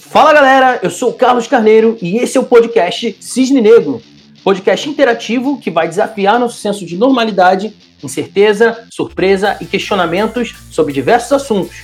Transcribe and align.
Fala 0.00 0.32
galera, 0.32 0.80
eu 0.82 0.90
sou 0.90 1.10
o 1.10 1.12
Carlos 1.12 1.46
Carneiro 1.46 1.96
e 2.00 2.16
esse 2.16 2.36
é 2.36 2.40
o 2.40 2.44
podcast 2.44 3.16
Cisne 3.20 3.60
Negro, 3.60 4.02
podcast 4.42 4.88
interativo 4.88 5.60
que 5.60 5.70
vai 5.70 5.86
desafiar 5.86 6.40
nosso 6.40 6.58
senso 6.58 6.84
de 6.86 6.96
normalidade, 6.96 7.76
incerteza, 8.02 8.88
surpresa 8.90 9.56
e 9.60 9.66
questionamentos 9.66 10.56
sobre 10.70 10.92
diversos 10.92 11.30
assuntos. 11.32 11.82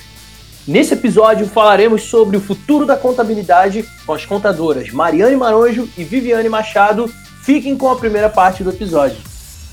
Nesse 0.67 0.95
episódio 0.95 1.45
falaremos 1.45 2.03
sobre 2.03 2.35
o 2.35 2.41
futuro 2.41 2.85
da 2.85 2.97
contabilidade 2.97 3.85
com 4.05 4.13
as 4.13 4.25
contadoras 4.25 4.89
Mariane 4.91 5.37
Maronjo 5.37 5.87
e 5.95 6.03
Viviane 6.03 6.49
Machado. 6.49 7.07
Fiquem 7.43 7.77
com 7.77 7.89
a 7.89 7.95
primeira 7.95 8.29
parte 8.29 8.63
do 8.63 8.71
episódio. 8.71 9.17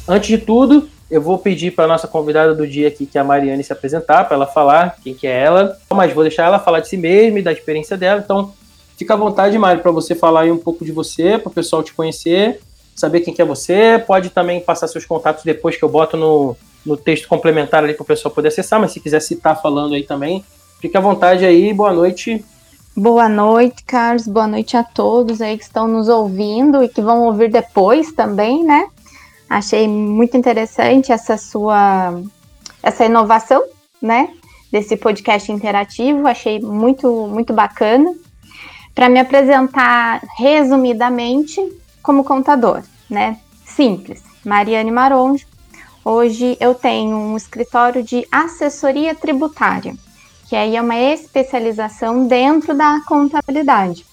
Antes 0.07 0.29
de 0.29 0.39
tudo, 0.39 0.89
eu 1.11 1.21
vou 1.21 1.39
pedir 1.39 1.71
para 1.73 1.87
nossa 1.87 2.09
convidada 2.09 2.55
do 2.55 2.67
dia 2.67 2.89
aqui, 2.89 3.07
que 3.07 3.19
é 3.19 3.21
a 3.21 3.25
Mariane, 3.25 3.63
se 3.63 3.73
apresentar, 3.73 4.25
para 4.25 4.37
ela 4.37 4.47
falar 4.47 4.97
quem 5.03 5.15
que 5.15 5.27
é 5.27 5.43
ela. 5.43 5.77
Mas 5.93 6.13
vou 6.13 6.25
deixar 6.25 6.45
ela 6.45 6.59
falar 6.59 6.81
de 6.81 6.89
si 6.89 6.97
mesma 6.97 7.39
e 7.39 7.43
da 7.43 7.53
experiência 7.53 7.97
dela. 7.97 8.23
Então, 8.25 8.53
fica 8.97 9.15
à 9.15 9.17
vontade, 9.17 9.59
Mari, 9.59 9.81
para 9.81 9.91
você 9.91 10.15
falar 10.15 10.43
aí 10.43 10.53
um 10.53 10.59
pouco 10.59 10.85
de 10.85 10.93
você, 10.93 11.39
para 11.39 11.51
o 11.51 11.53
pessoal 11.53 11.83
te 11.83 11.93
conhecer, 11.93 12.61
saber 12.97 13.21
quem 13.21 13.35
que 13.35 13.43
é 13.43 13.45
você. 13.45 14.03
Pode 14.07 14.31
também 14.31 14.61
passar 14.61 14.89
seus 14.89 15.05
contatos 15.05 15.45
depois 15.45 15.77
que 15.77 15.83
eu 15.83 15.89
boto 15.89 16.17
no, 16.17 16.57
no 16.85 16.97
texto 16.97 17.29
complementar 17.29 17.85
ali 17.85 17.95
para 17.95 18.03
o 18.03 18.07
pessoal 18.07 18.35
poder 18.35 18.49
acessar. 18.49 18.81
Mas 18.81 18.93
se 18.93 19.01
quiser 19.01 19.21
citar 19.21 19.61
falando 19.61 19.95
aí 19.95 20.05
também, 20.05 20.45
fica 20.81 20.99
à 20.99 21.03
vontade 21.03 21.45
aí. 21.45 21.73
Boa 21.73 21.93
noite. 21.93 22.45
Boa 22.97 23.29
noite, 23.29 23.83
Carlos. 23.85 24.27
Boa 24.27 24.47
noite 24.47 24.77
a 24.77 24.85
todos 24.85 25.41
aí 25.41 25.59
que 25.59 25.65
estão 25.65 25.89
nos 25.89 26.09
ouvindo 26.09 26.83
e 26.83 26.89
que 26.89 27.03
vão 27.03 27.25
ouvir 27.25 27.51
depois 27.51 28.13
também, 28.13 28.65
né? 28.65 28.87
Achei 29.49 29.87
muito 29.87 30.37
interessante 30.37 31.13
essa 31.13 31.37
sua 31.37 32.21
essa 32.83 33.05
inovação, 33.05 33.63
né? 34.01 34.31
Desse 34.71 34.97
podcast 34.97 35.51
interativo, 35.51 36.27
achei 36.27 36.61
muito 36.61 37.27
muito 37.29 37.53
bacana. 37.53 38.15
Para 38.95 39.09
me 39.09 39.19
apresentar 39.19 40.23
resumidamente 40.37 41.61
como 42.03 42.25
contador, 42.25 42.83
né? 43.09 43.39
Simples. 43.65 44.23
Mariane 44.45 44.91
Maronjo. 44.91 45.47
Hoje 46.05 46.57
eu 46.61 46.75
tenho 46.75 47.17
um 47.17 47.37
escritório 47.37 48.03
de 48.03 48.27
assessoria 48.31 49.15
tributária, 49.15 49.95
que 50.49 50.55
aí 50.55 50.77
é 50.77 50.83
uma 50.83 50.99
especialização 50.99 52.27
dentro 52.27 52.75
da 52.75 53.01
contabilidade. 53.07 54.05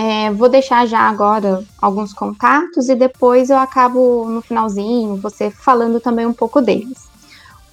É, 0.00 0.30
vou 0.30 0.48
deixar 0.48 0.86
já 0.86 1.00
agora 1.00 1.64
alguns 1.82 2.12
contatos 2.12 2.88
e 2.88 2.94
depois 2.94 3.50
eu 3.50 3.58
acabo 3.58 4.26
no 4.28 4.40
finalzinho, 4.40 5.16
você 5.16 5.50
falando 5.50 5.98
também 5.98 6.24
um 6.24 6.32
pouco 6.32 6.60
deles. 6.60 7.08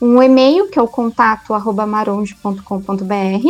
Um 0.01 0.23
e-mail, 0.23 0.67
que 0.67 0.79
é 0.79 0.81
o 0.81 0.87
contato 0.87 1.53
maronde.com.br, 1.85 3.47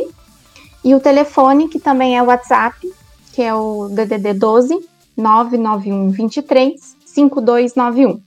e 0.84 0.94
o 0.94 1.00
telefone, 1.00 1.70
que 1.70 1.80
também 1.80 2.18
é 2.18 2.22
o 2.22 2.26
WhatsApp, 2.26 2.76
que 3.32 3.42
é 3.42 3.56
o 3.56 3.88
DDD 3.88 4.34
12 4.34 4.86
991 5.16 6.10
23 6.10 6.98
5291. 7.06 8.20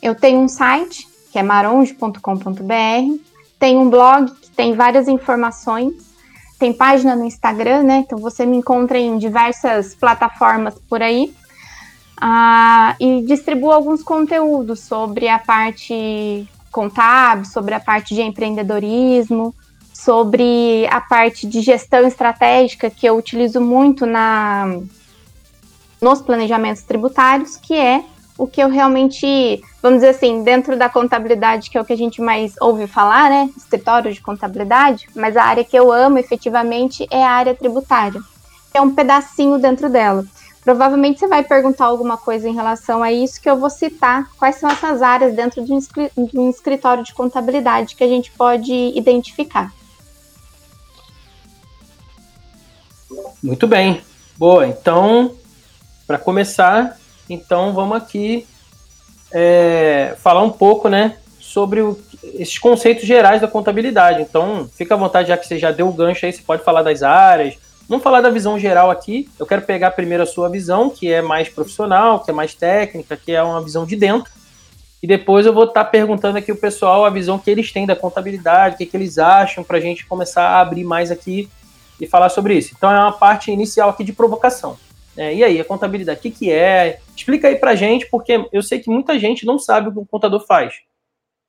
Eu 0.00 0.14
tenho 0.14 0.40
um 0.40 0.48
site, 0.48 1.06
que 1.30 1.38
é 1.38 1.42
maronde.com.br, 1.42 3.20
tem 3.58 3.76
um 3.76 3.90
blog 3.90 4.30
que 4.40 4.50
tem 4.52 4.74
várias 4.74 5.06
informações 5.06 6.11
tem 6.62 6.72
página 6.72 7.16
no 7.16 7.24
Instagram, 7.24 7.82
né? 7.82 8.04
Então 8.06 8.16
você 8.16 8.46
me 8.46 8.56
encontra 8.56 8.96
em 8.96 9.18
diversas 9.18 9.96
plataformas 9.96 10.74
por 10.88 11.02
aí. 11.02 11.34
Ah, 12.16 12.94
e 13.00 13.20
distribuo 13.22 13.72
alguns 13.72 14.00
conteúdos 14.00 14.78
sobre 14.78 15.28
a 15.28 15.40
parte 15.40 16.48
contábil, 16.70 17.46
sobre 17.46 17.74
a 17.74 17.80
parte 17.80 18.14
de 18.14 18.22
empreendedorismo, 18.22 19.52
sobre 19.92 20.86
a 20.88 21.00
parte 21.00 21.48
de 21.48 21.60
gestão 21.62 22.06
estratégica 22.06 22.88
que 22.88 23.06
eu 23.06 23.16
utilizo 23.16 23.60
muito 23.60 24.06
na 24.06 24.78
nos 26.00 26.22
planejamentos 26.22 26.84
tributários, 26.84 27.56
que 27.56 27.74
é 27.74 28.04
o 28.42 28.46
que 28.48 28.60
eu 28.60 28.68
realmente, 28.68 29.62
vamos 29.80 29.98
dizer 30.00 30.08
assim, 30.08 30.42
dentro 30.42 30.76
da 30.76 30.88
contabilidade, 30.88 31.70
que 31.70 31.78
é 31.78 31.80
o 31.80 31.84
que 31.84 31.92
a 31.92 31.96
gente 31.96 32.20
mais 32.20 32.54
ouve 32.60 32.88
falar, 32.88 33.30
né? 33.30 33.48
Escritório 33.56 34.12
de 34.12 34.20
contabilidade, 34.20 35.08
mas 35.14 35.36
a 35.36 35.44
área 35.44 35.62
que 35.62 35.78
eu 35.78 35.92
amo 35.92 36.18
efetivamente 36.18 37.06
é 37.08 37.22
a 37.24 37.30
área 37.30 37.54
tributária. 37.54 38.20
É 38.74 38.80
um 38.80 38.92
pedacinho 38.92 39.58
dentro 39.58 39.88
dela. 39.88 40.24
Provavelmente 40.64 41.20
você 41.20 41.28
vai 41.28 41.44
perguntar 41.44 41.84
alguma 41.84 42.16
coisa 42.16 42.48
em 42.48 42.54
relação 42.54 43.00
a 43.00 43.12
isso 43.12 43.40
que 43.40 43.48
eu 43.48 43.56
vou 43.56 43.70
citar. 43.70 44.28
Quais 44.36 44.56
são 44.56 44.68
essas 44.68 45.02
áreas 45.02 45.36
dentro 45.36 45.64
de 45.64 45.72
um 45.72 46.50
escritório 46.50 47.04
de 47.04 47.14
contabilidade 47.14 47.94
que 47.94 48.02
a 48.02 48.08
gente 48.08 48.32
pode 48.32 48.72
identificar? 48.72 49.72
Muito 53.40 53.68
bem. 53.68 54.00
Boa, 54.36 54.66
então, 54.66 55.36
para 56.08 56.18
começar, 56.18 56.98
então 57.32 57.72
vamos 57.72 57.96
aqui 57.96 58.46
é, 59.32 60.14
falar 60.18 60.42
um 60.42 60.50
pouco, 60.50 60.88
né, 60.88 61.16
sobre 61.38 61.80
o, 61.80 61.98
esses 62.34 62.58
conceitos 62.58 63.04
gerais 63.04 63.40
da 63.40 63.48
contabilidade. 63.48 64.22
Então, 64.22 64.68
fica 64.74 64.94
à 64.94 64.96
vontade, 64.96 65.28
já 65.28 65.36
que 65.36 65.46
você 65.46 65.58
já 65.58 65.70
deu 65.70 65.88
o 65.88 65.92
gancho 65.92 66.24
aí, 66.24 66.32
você 66.32 66.42
pode 66.42 66.62
falar 66.62 66.82
das 66.82 67.02
áreas. 67.02 67.56
Vamos 67.88 68.04
falar 68.04 68.20
da 68.20 68.30
visão 68.30 68.58
geral 68.58 68.90
aqui. 68.90 69.28
Eu 69.38 69.46
quero 69.46 69.62
pegar 69.62 69.90
primeiro 69.90 70.22
a 70.22 70.26
sua 70.26 70.48
visão, 70.48 70.88
que 70.88 71.10
é 71.10 71.20
mais 71.20 71.48
profissional, 71.48 72.20
que 72.20 72.30
é 72.30 72.34
mais 72.34 72.54
técnica, 72.54 73.16
que 73.16 73.32
é 73.32 73.42
uma 73.42 73.60
visão 73.62 73.84
de 73.84 73.96
dentro. 73.96 74.30
E 75.02 75.06
depois 75.06 75.44
eu 75.44 75.52
vou 75.52 75.64
estar 75.64 75.84
perguntando 75.86 76.38
aqui 76.38 76.52
o 76.52 76.56
pessoal 76.56 77.04
a 77.04 77.10
visão 77.10 77.38
que 77.38 77.50
eles 77.50 77.72
têm 77.72 77.84
da 77.84 77.96
contabilidade, 77.96 78.76
o 78.76 78.78
que, 78.78 78.86
que 78.86 78.96
eles 78.96 79.18
acham, 79.18 79.64
para 79.64 79.78
a 79.78 79.80
gente 79.80 80.06
começar 80.06 80.44
a 80.44 80.60
abrir 80.60 80.84
mais 80.84 81.10
aqui 81.10 81.50
e 82.00 82.06
falar 82.06 82.28
sobre 82.28 82.54
isso. 82.54 82.72
Então 82.76 82.90
é 82.90 82.98
uma 82.98 83.12
parte 83.12 83.50
inicial 83.50 83.90
aqui 83.90 84.04
de 84.04 84.12
provocação. 84.12 84.76
É, 85.16 85.34
e 85.34 85.44
aí, 85.44 85.60
a 85.60 85.64
contabilidade, 85.64 86.18
o 86.18 86.22
que, 86.22 86.30
que 86.30 86.50
é? 86.50 86.98
Explica 87.14 87.48
aí 87.48 87.56
pra 87.56 87.74
gente, 87.74 88.06
porque 88.10 88.46
eu 88.52 88.62
sei 88.62 88.78
que 88.78 88.88
muita 88.88 89.18
gente 89.18 89.44
não 89.44 89.58
sabe 89.58 89.88
o 89.88 89.92
que 89.92 89.98
o 89.98 90.06
contador 90.06 90.44
faz. 90.46 90.74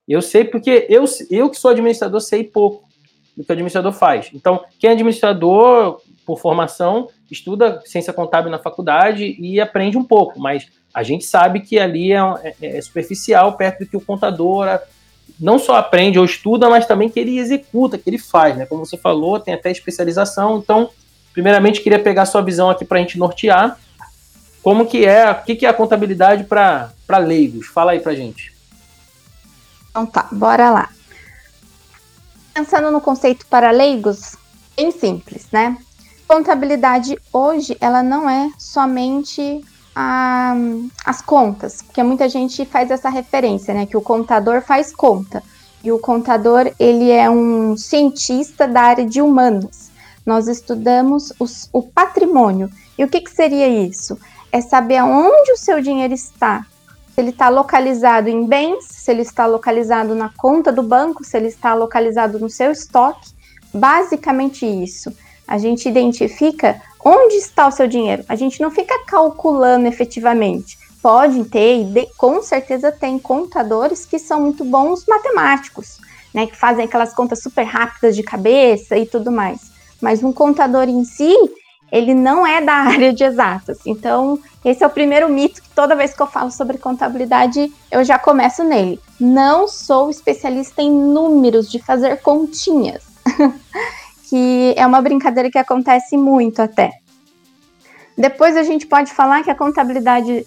Eu 0.08 0.22
sei 0.22 0.44
porque 0.44 0.86
eu, 0.90 1.06
eu 1.30 1.50
que 1.50 1.58
sou 1.58 1.72
administrador 1.72 2.20
sei 2.20 2.44
pouco 2.44 2.88
do 3.36 3.44
que 3.44 3.52
o 3.52 3.54
administrador 3.54 3.94
faz. 3.94 4.30
Então, 4.34 4.64
quem 4.78 4.90
é 4.90 4.94
administrador 4.94 6.02
por 6.26 6.40
formação 6.40 7.10
estuda 7.32 7.82
ciência 7.86 8.14
contábil 8.14 8.52
na 8.52 8.60
faculdade 8.60 9.36
e 9.40 9.60
aprende 9.60 9.98
um 9.98 10.04
pouco, 10.04 10.40
mas 10.40 10.68
a 10.94 11.02
gente 11.04 11.26
sabe 11.26 11.62
que 11.62 11.80
ali 11.80 12.14
é, 12.14 12.20
é, 12.62 12.78
é 12.78 12.82
superficial 12.82 13.54
perto 13.58 13.80
do 13.80 13.88
que 13.88 13.98
o 13.98 14.02
contador 14.02 14.80
não 15.40 15.58
só 15.58 15.76
aprende 15.76 16.20
ou 16.20 16.26
estuda, 16.26 16.70
mas 16.70 16.86
também 16.86 17.10
que 17.10 17.20
ele 17.20 17.40
executa, 17.40 17.98
que 17.98 18.10
ele 18.10 18.18
faz, 18.18 18.56
né? 18.56 18.66
Como 18.66 18.86
você 18.86 18.98
falou, 18.98 19.40
tem 19.40 19.54
até 19.54 19.72
especialização. 19.72 20.60
Então, 20.60 20.90
Primeiramente, 21.34 21.82
queria 21.82 22.00
pegar 22.00 22.28
sua 22.28 22.42
visão 22.42 22.70
aqui 22.70 22.86
para 22.86 23.00
a 23.00 23.02
gente 23.02 23.18
nortear. 23.18 23.78
Como 24.62 24.86
que 24.86 25.04
é, 25.04 25.30
o 25.30 25.44
que, 25.44 25.56
que 25.56 25.66
é 25.66 25.70
a 25.70 25.74
contabilidade 25.74 26.44
para 26.44 27.18
leigos? 27.18 27.68
Fala 27.68 27.92
aí 27.92 28.00
para 28.00 28.14
gente. 28.14 28.54
Então 29.90 30.06
tá, 30.06 30.28
bora 30.32 30.70
lá. 30.70 30.90
Pensando 32.54 32.92
no 32.92 33.02
conceito 33.02 33.48
para 33.48 33.72
leigos, 33.72 34.38
bem 34.78 34.92
simples, 34.92 35.48
né? 35.52 35.76
Contabilidade 36.28 37.18
hoje, 37.32 37.76
ela 37.82 38.04
não 38.04 38.30
é 38.30 38.52
somente 38.58 39.66
a, 39.96 40.54
as 41.04 41.22
contas, 41.22 41.82
porque 41.82 42.02
muita 42.04 42.30
gente 42.30 42.64
faz 42.64 42.92
essa 42.92 43.10
referência, 43.10 43.74
né? 43.74 43.88
Que 43.88 43.98
o 43.98 44.02
contador 44.02 44.62
faz 44.62 44.96
conta. 44.96 45.44
E 45.84 45.92
o 45.92 46.00
contador, 46.00 46.72
ele 46.80 47.12
é 47.12 47.30
um 47.30 47.76
cientista 47.76 48.68
da 48.68 48.82
área 48.82 49.06
de 49.06 49.20
humanos 49.20 49.92
nós 50.26 50.48
estudamos 50.48 51.34
os, 51.40 51.70
o 51.74 51.82
patrimônio. 51.82 52.70
E 52.98 53.04
o 53.04 53.08
que, 53.08 53.22
que 53.22 53.32
seria 53.32 53.68
isso? 53.68 54.18
É 54.52 54.62
saber 54.62 54.98
aonde 54.98 55.52
o 55.52 55.58
seu 55.58 55.82
dinheiro 55.82 56.14
está. 56.14 56.66
Se 57.14 57.22
ele 57.22 57.30
está 57.30 57.50
localizado 57.50 58.30
em 58.30 58.46
bens, 58.46 58.86
se 58.86 59.12
ele 59.12 59.22
está 59.22 59.46
localizado 59.46 60.16
na 60.16 60.30
conta 60.36 60.72
do 60.72 60.82
banco, 60.82 61.24
se 61.24 61.38
ele 61.38 61.48
está 61.48 61.74
localizado 61.74 62.40
no 62.40 62.50
seu 62.50 62.72
estoque. 62.72 63.32
Basicamente 63.74 64.66
isso. 64.66 65.14
A 65.48 65.58
gente 65.58 65.90
identifica 65.90 66.82
onde 67.04 67.36
está 67.36 67.68
o 67.68 67.72
seu 67.72 67.88
dinheiro. 67.88 68.24
A 68.30 68.36
gente 68.36 68.62
não 68.62 68.72
fica 68.72 68.98
calculando 69.06 69.88
efetivamente. 69.88 70.78
Pode 71.02 71.44
ter, 71.46 71.82
e 71.82 72.08
com 72.18 72.42
certeza 72.42 72.90
tem 72.90 73.20
contadores 73.20 74.06
que 74.06 74.18
são 74.18 74.40
muito 74.40 74.64
bons 74.64 75.06
matemáticos, 75.06 76.00
né? 76.34 76.48
Que 76.48 76.56
fazem 76.56 76.86
aquelas 76.86 77.14
contas 77.14 77.44
super 77.44 77.64
rápidas 77.64 78.16
de 78.16 78.24
cabeça 78.24 78.98
e 78.98 79.06
tudo 79.06 79.30
mais 79.30 79.73
mas 80.04 80.22
um 80.22 80.34
contador 80.34 80.90
em 80.90 81.06
si, 81.06 81.34
ele 81.90 82.14
não 82.14 82.46
é 82.46 82.60
da 82.60 82.74
área 82.92 83.14
de 83.14 83.24
exatas. 83.24 83.80
Então, 83.86 84.38
esse 84.66 84.84
é 84.84 84.88
o 84.88 84.90
primeiro 84.90 85.30
mito 85.30 85.62
que 85.62 85.70
toda 85.70 85.96
vez 85.96 86.14
que 86.14 86.22
eu 86.22 86.28
falo 86.28 86.52
sobre 86.52 86.78
contabilidade, 86.78 87.74
eu 87.90 88.04
já 88.04 88.20
começo 88.20 88.66
nele. 88.66 89.00
Não 89.18 89.66
sou 89.66 90.10
especialista 90.10 90.82
em 90.82 90.92
números, 90.92 91.72
de 91.72 91.80
fazer 91.80 92.18
continhas, 92.18 93.04
que 94.30 94.74
é 94.76 94.86
uma 94.86 95.02
brincadeira 95.02 95.50
que 95.50 95.58
acontece 95.58 96.18
muito 96.18 96.62
até. 96.62 96.92
Depois 98.18 98.58
a 98.58 98.64
gente 98.64 98.86
pode 98.86 99.10
falar 99.14 99.42
que 99.42 99.50
a 99.50 99.56
contabilidade, 99.56 100.46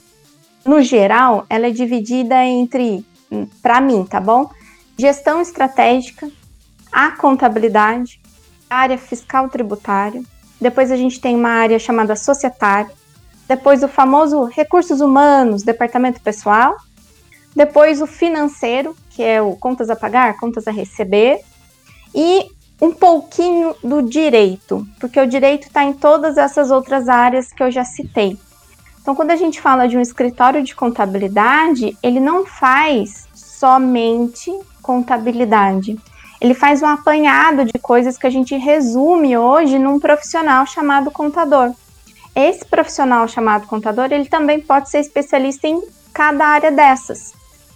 no 0.67 0.83
geral, 0.83 1.47
ela 1.49 1.67
é 1.67 1.71
dividida 1.71 2.45
entre, 2.45 3.05
para 3.63 3.81
mim, 3.81 4.05
tá 4.05 4.21
bom? 4.21 4.51
Gestão 4.99 5.41
estratégica, 5.41 6.31
a 6.93 7.13
contabilidade, 7.13 8.21
área 8.69 8.99
fiscal 8.99 9.49
tributária, 9.49 10.23
depois 10.61 10.91
a 10.91 10.97
gente 10.97 11.21
tem 11.21 11.37
uma 11.37 11.51
área 11.51 11.79
chamada 11.79 12.17
societário, 12.17 12.91
depois 13.49 13.83
o 13.83 13.89
famoso 13.89 14.45
recursos 14.45 15.01
humanos, 15.01 15.63
departamento 15.63 16.21
pessoal, 16.21 16.77
depois 17.55 18.03
o 18.03 18.07
financeiro, 18.07 18.97
que 19.11 19.23
é 19.23 19.41
o 19.41 19.57
contas 19.57 19.89
a 19.89 19.97
pagar, 19.97 20.37
contas 20.39 20.67
a 20.67 20.71
receber, 20.71 21.41
e 22.15 22.47
um 22.81 22.93
pouquinho 22.93 23.75
do 23.83 24.03
direito, 24.03 24.87
porque 25.01 25.21
o 25.21 25.27
direito 25.27 25.69
está 25.69 25.85
em 25.85 25.93
todas 25.93 26.37
essas 26.37 26.71
outras 26.71 27.09
áreas 27.09 27.53
que 27.53 27.63
eu 27.63 27.71
já 27.71 27.85
citei. 27.85 28.39
Então, 29.01 29.15
quando 29.15 29.31
a 29.31 29.37
gente 29.37 29.61
fala 29.61 29.87
de 29.87 29.97
um 29.97 30.01
escritório 30.01 30.63
de 30.63 30.75
contabilidade, 30.75 31.97
ele 32.03 32.19
não 32.19 32.45
faz 32.45 33.29
somente 33.33 34.53
contabilidade. 34.83 35.97
Ele 36.41 36.55
faz 36.55 36.83
um 36.83 36.87
apanhado 36.87 37.65
de 37.65 37.79
coisas 37.81 38.19
que 38.19 38.27
a 38.27 38.31
gente 38.31 38.57
resume 38.57 39.37
hoje 39.37 39.79
num 39.79 39.99
profissional 39.99 40.67
chamado 40.67 41.11
contador. 41.11 41.73
Esse 42.35 42.65
profissional 42.65 43.27
chamado 43.27 43.67
contador, 43.67 44.13
ele 44.13 44.27
também 44.27 44.61
pode 44.61 44.91
ser 44.91 44.99
especialista 44.99 45.67
em 45.67 45.83
cada 46.13 46.47
área 46.47 46.71
dessas. 46.71 47.33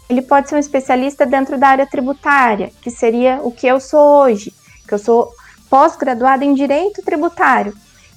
Ele 0.09 0.21
pode 0.21 0.49
ser 0.49 0.57
um 0.57 0.59
especialista 0.59 1.25
dentro 1.25 1.57
da 1.57 1.69
área 1.69 1.87
tributária, 1.87 2.71
que 2.83 2.91
seria 2.91 3.41
o 3.43 3.51
que 3.51 3.67
eu 3.67 3.81
sou 3.81 4.23
hoje, 4.23 4.53
que 4.87 4.93
eu 4.93 4.99
sou 4.99 5.33
pós-graduada 5.71 6.45
em 6.45 6.53
direito 6.53 7.01
tributário. 7.03 7.73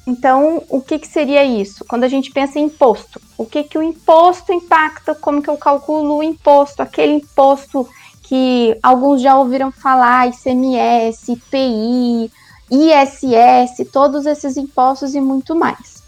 Então, 0.06 0.62
o 0.70 0.82
que, 0.82 1.00
que 1.00 1.08
seria 1.08 1.46
isso? 1.46 1.86
Quando 1.86 2.04
a 2.04 2.10
gente 2.10 2.32
pensa 2.32 2.60
em 2.60 2.66
imposto, 2.66 3.22
o 3.38 3.46
que, 3.46 3.64
que 3.64 3.78
o 3.78 3.84
imposto 3.84 4.52
impacta, 4.52 5.16
como 5.16 5.42
que 5.42 5.50
eu 5.50 5.56
calculo 5.56 6.18
o 6.18 6.24
imposto, 6.24 6.82
aquele 6.82 7.14
imposto 7.14 7.88
que 8.34 8.76
alguns 8.82 9.22
já 9.22 9.38
ouviram 9.38 9.72
falar, 9.72 10.28
ICMS, 10.28 11.34
IPI, 11.34 12.32
ISS, 12.72 13.88
todos 13.92 14.26
esses 14.26 14.58
impostos 14.58 15.14
e 15.14 15.22
muito 15.22 15.56
mais. 15.56 16.02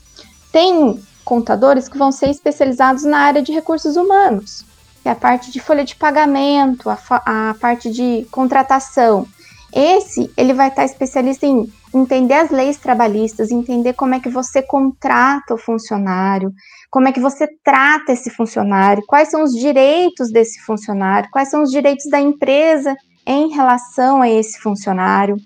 Tem 0.52 1.00
contadores 1.24 1.88
que 1.88 2.00
vão 2.00 2.12
ser 2.12 2.32
especializados 2.32 3.04
na 3.04 3.20
área 3.20 3.44
de 3.44 3.52
recursos 3.52 3.96
humanos, 3.96 4.66
que 5.04 5.08
é 5.08 5.12
a 5.12 5.16
parte 5.16 5.52
de 5.52 5.60
folha 5.60 5.86
de 5.86 5.96
pagamento, 5.96 6.90
a, 6.90 6.98
a 7.10 7.56
parte 7.62 7.92
de 7.92 8.26
contratação. 8.32 9.28
Esse, 9.72 10.32
ele 10.36 10.56
vai 10.56 10.70
estar 10.70 10.84
especialista 10.84 11.46
em 11.46 11.72
entender 11.96 12.34
as 12.34 12.50
leis 12.50 12.78
trabalhistas, 12.78 13.52
entender 13.52 13.94
como 13.94 14.16
é 14.16 14.20
que 14.20 14.30
você 14.30 14.62
contrata 14.62 15.54
o 15.54 15.58
funcionário, 15.58 16.52
como 16.92 17.08
é 17.08 17.12
que 17.12 17.22
você 17.22 17.48
trata 17.64 18.12
esse 18.12 18.30
funcionário, 18.30 19.04
quais 19.08 19.30
são 19.30 19.44
os 19.44 19.54
direitos 19.54 20.30
desse 20.30 20.60
funcionário, 20.62 21.30
quais 21.32 21.50
são 21.50 21.64
os 21.64 21.72
direitos 21.72 22.10
da 22.10 22.20
empresa 22.20 22.96
em 23.26 23.50
relação 23.54 24.22
a 24.22 24.30
esse 24.30 24.60
funcionário, 24.60 25.38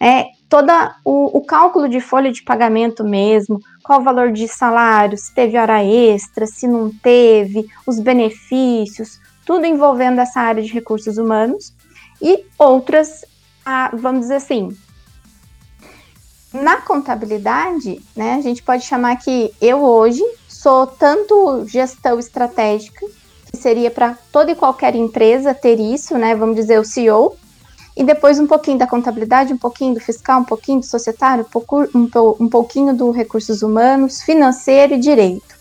é, 0.00 0.24
todo 0.48 0.70
o, 1.04 1.38
o 1.38 1.44
cálculo 1.44 1.88
de 1.88 2.00
folha 2.00 2.32
de 2.32 2.42
pagamento 2.42 3.04
mesmo, 3.04 3.60
qual 3.84 4.00
o 4.00 4.04
valor 4.04 4.32
de 4.32 4.48
salário, 4.48 5.16
se 5.16 5.32
teve 5.32 5.56
hora 5.56 5.84
extra, 5.84 6.46
se 6.46 6.66
não 6.66 6.90
teve, 6.90 7.66
os 7.86 8.00
benefícios, 8.00 9.20
tudo 9.46 9.64
envolvendo 9.66 10.20
essa 10.20 10.40
área 10.40 10.62
de 10.62 10.72
recursos 10.72 11.16
humanos 11.16 11.72
e 12.20 12.44
outras, 12.58 13.24
ah, 13.64 13.90
vamos 13.94 14.22
dizer 14.22 14.36
assim, 14.36 14.76
na 16.52 16.76
contabilidade, 16.78 18.00
né, 18.14 18.34
a 18.34 18.40
gente 18.40 18.62
pode 18.62 18.84
chamar 18.84 19.16
que 19.16 19.52
eu 19.60 19.82
hoje 19.82 20.22
sou 20.48 20.86
tanto 20.86 21.64
gestão 21.66 22.18
estratégica, 22.18 23.06
que 23.50 23.56
seria 23.56 23.90
para 23.90 24.16
toda 24.30 24.52
e 24.52 24.54
qualquer 24.54 24.94
empresa 24.94 25.54
ter 25.54 25.78
isso, 25.80 26.16
né? 26.16 26.34
Vamos 26.34 26.56
dizer, 26.56 26.78
o 26.78 26.84
CEO, 26.84 27.36
e 27.96 28.02
depois 28.02 28.38
um 28.38 28.46
pouquinho 28.46 28.78
da 28.78 28.86
contabilidade, 28.86 29.52
um 29.52 29.58
pouquinho 29.58 29.94
do 29.94 30.00
fiscal, 30.00 30.40
um 30.40 30.44
pouquinho 30.44 30.80
do 30.80 30.86
societário, 30.86 31.46
um, 31.94 32.48
pouquinho 32.48 32.94
do 32.94 33.10
recursos 33.10 33.62
humanos, 33.62 34.22
financeiro 34.22 34.94
e 34.94 34.98
direito. 34.98 35.54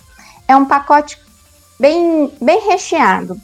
É 0.48 0.56
um 0.56 0.66
pacote 0.66 1.20
bem, 1.80 2.32
bem 2.42 2.62
recheado. 2.68 3.40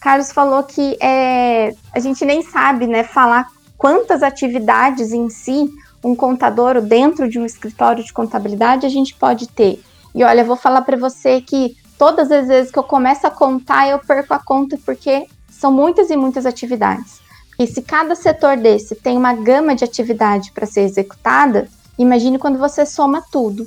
Carlos 0.00 0.32
falou 0.32 0.62
que 0.64 0.96
é, 1.00 1.74
a 1.92 2.00
gente 2.00 2.24
nem 2.24 2.42
sabe 2.42 2.86
né, 2.86 3.04
falar 3.04 3.46
quantas 3.78 4.22
atividades 4.22 5.12
em 5.12 5.28
si 5.30 5.70
um 6.04 6.14
contador 6.14 6.80
dentro 6.82 7.28
de 7.28 7.38
um 7.38 7.46
escritório 7.46 8.04
de 8.04 8.12
contabilidade 8.12 8.84
a 8.84 8.90
gente 8.90 9.14
pode 9.14 9.48
ter. 9.48 9.82
E 10.14 10.22
olha, 10.22 10.42
eu 10.42 10.46
vou 10.46 10.56
falar 10.56 10.82
para 10.82 10.96
você 10.96 11.40
que 11.40 11.76
todas 11.98 12.30
as 12.30 12.46
vezes 12.46 12.70
que 12.70 12.78
eu 12.78 12.84
começo 12.84 13.26
a 13.26 13.30
contar, 13.30 13.88
eu 13.88 13.98
perco 13.98 14.34
a 14.34 14.38
conta 14.38 14.78
porque 14.84 15.26
são 15.48 15.72
muitas 15.72 16.10
e 16.10 16.16
muitas 16.16 16.44
atividades. 16.44 17.20
E 17.58 17.66
se 17.66 17.80
cada 17.80 18.14
setor 18.14 18.56
desse 18.56 18.94
tem 18.94 19.16
uma 19.16 19.32
gama 19.32 19.74
de 19.74 19.84
atividade 19.84 20.52
para 20.52 20.66
ser 20.66 20.82
executada, 20.82 21.68
imagine 21.98 22.38
quando 22.38 22.58
você 22.58 22.84
soma 22.84 23.22
tudo. 23.32 23.66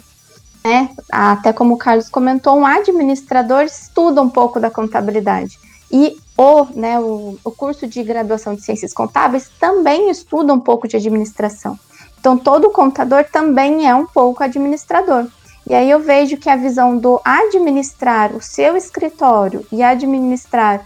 Né? 0.63 0.89
Até 1.09 1.53
como 1.53 1.73
o 1.73 1.77
Carlos 1.77 2.09
comentou, 2.09 2.57
um 2.57 2.65
administrador 2.65 3.63
estuda 3.63 4.21
um 4.21 4.29
pouco 4.29 4.59
da 4.59 4.69
contabilidade. 4.69 5.57
E 5.89 6.17
o, 6.37 6.65
né, 6.75 6.99
o, 6.99 7.39
o 7.43 7.51
curso 7.51 7.87
de 7.87 8.03
graduação 8.03 8.53
de 8.53 8.61
ciências 8.61 8.93
contábeis 8.93 9.49
também 9.59 10.09
estuda 10.09 10.53
um 10.53 10.59
pouco 10.59 10.87
de 10.87 10.97
administração. 10.97 11.79
Então, 12.19 12.37
todo 12.37 12.71
contador 12.71 13.25
também 13.31 13.87
é 13.87 13.95
um 13.95 14.05
pouco 14.05 14.43
administrador. 14.43 15.27
E 15.69 15.73
aí 15.73 15.89
eu 15.89 15.99
vejo 15.99 16.37
que 16.37 16.49
a 16.49 16.55
visão 16.55 16.97
do 16.97 17.19
administrar 17.25 18.33
o 18.35 18.41
seu 18.41 18.77
escritório 18.77 19.65
e 19.71 19.83
administrar 19.83 20.85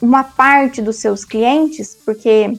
uma 0.00 0.22
parte 0.22 0.80
dos 0.80 0.96
seus 0.96 1.24
clientes, 1.24 1.96
porque 2.04 2.56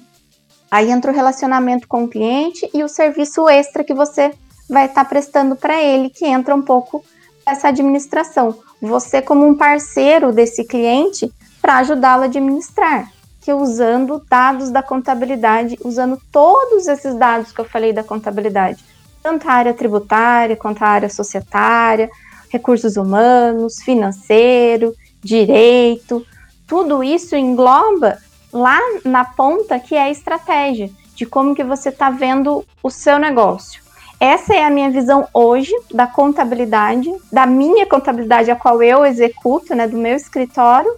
aí 0.70 0.92
entra 0.92 1.12
o 1.12 1.16
relacionamento 1.16 1.88
com 1.88 2.04
o 2.04 2.08
cliente 2.08 2.70
e 2.74 2.84
o 2.84 2.90
serviço 2.90 3.48
extra 3.48 3.84
que 3.84 3.94
você 3.94 4.34
vai 4.70 4.86
estar 4.86 5.04
tá 5.04 5.10
prestando 5.10 5.56
para 5.56 5.82
ele, 5.82 6.10
que 6.10 6.26
entra 6.26 6.56
um 6.56 6.62
pouco 6.62 7.04
essa 7.46 7.70
administração. 7.70 8.58
Você 8.82 9.22
como 9.22 9.46
um 9.46 9.56
parceiro 9.56 10.34
desse 10.34 10.66
cliente 10.66 11.32
para 11.62 11.78
ajudá-lo 11.78 12.24
a 12.24 12.26
administrar, 12.26 13.10
que 13.44 13.52
usando 13.52 14.24
dados 14.30 14.72
da 14.72 14.82
contabilidade, 14.82 15.78
usando 15.84 16.18
todos 16.32 16.88
esses 16.88 17.14
dados 17.16 17.52
que 17.52 17.60
eu 17.60 17.66
falei 17.66 17.92
da 17.92 18.04
contabilidade, 18.04 18.84
tanto 19.22 19.50
a 19.50 19.54
área 19.54 19.74
tributária 19.74 20.56
quanto 20.56 20.82
a 20.82 20.88
área 20.88 21.10
societária, 21.10 22.10
recursos 22.50 22.96
humanos, 22.96 23.82
financeiro, 23.82 24.94
direito, 25.22 26.26
tudo 26.66 27.04
isso 27.04 27.36
engloba 27.36 28.18
lá 28.52 28.80
na 29.04 29.26
ponta 29.26 29.78
que 29.78 29.96
é 29.96 30.04
a 30.04 30.12
estratégia 30.12 30.90
de 31.14 31.26
como 31.26 31.54
que 31.54 31.64
você 31.64 31.90
está 31.90 32.10
vendo 32.10 32.66
o 32.82 32.90
seu 32.90 33.20
negócio. 33.20 33.84
Essa 34.20 34.56
é 34.56 34.64
a 34.64 34.70
minha 34.70 34.90
visão 34.90 35.28
hoje 35.34 35.74
da 35.94 36.08
contabilidade, 36.08 37.14
da 37.30 37.46
minha 37.46 37.86
contabilidade 37.86 38.50
a 38.50 38.56
qual 38.56 38.82
eu 38.82 39.06
executo, 39.06 39.76
né, 39.76 39.86
do 39.86 39.98
meu 39.98 40.16
escritório, 40.16 40.90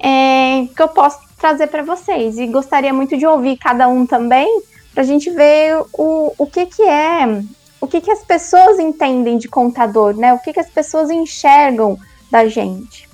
é, 0.00 0.66
que 0.74 0.82
eu 0.82 0.88
posso 0.88 1.25
trazer 1.38 1.66
para 1.68 1.82
vocês. 1.82 2.38
E 2.38 2.46
gostaria 2.46 2.92
muito 2.92 3.16
de 3.16 3.26
ouvir 3.26 3.56
cada 3.56 3.88
um 3.88 4.06
também, 4.06 4.62
para 4.92 5.02
a 5.02 5.06
gente 5.06 5.30
ver 5.30 5.82
o, 5.92 6.32
o 6.38 6.46
que, 6.46 6.66
que 6.66 6.82
é 6.82 7.42
o 7.80 7.86
que, 7.86 8.00
que 8.00 8.10
as 8.10 8.24
pessoas 8.24 8.78
entendem 8.78 9.38
de 9.38 9.48
contador, 9.48 10.16
né? 10.16 10.32
O 10.32 10.38
que, 10.38 10.52
que 10.52 10.60
as 10.60 10.70
pessoas 10.70 11.10
enxergam 11.10 11.98
da 12.30 12.48
gente. 12.48 13.08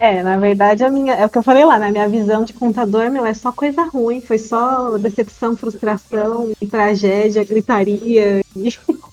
É, 0.00 0.22
na 0.22 0.36
verdade, 0.36 0.84
a 0.84 0.90
minha, 0.90 1.14
é 1.14 1.26
o 1.26 1.28
que 1.28 1.38
eu 1.38 1.42
falei 1.42 1.64
lá, 1.64 1.78
né? 1.78 1.90
Minha 1.90 2.08
visão 2.08 2.44
de 2.44 2.52
contador, 2.52 3.10
meu, 3.10 3.24
é 3.24 3.34
só 3.34 3.52
coisa 3.52 3.84
ruim, 3.84 4.20
foi 4.20 4.38
só 4.38 4.96
decepção, 4.98 5.56
frustração, 5.56 6.52
tragédia, 6.70 7.44
gritaria. 7.44 8.42
E... 8.56 8.78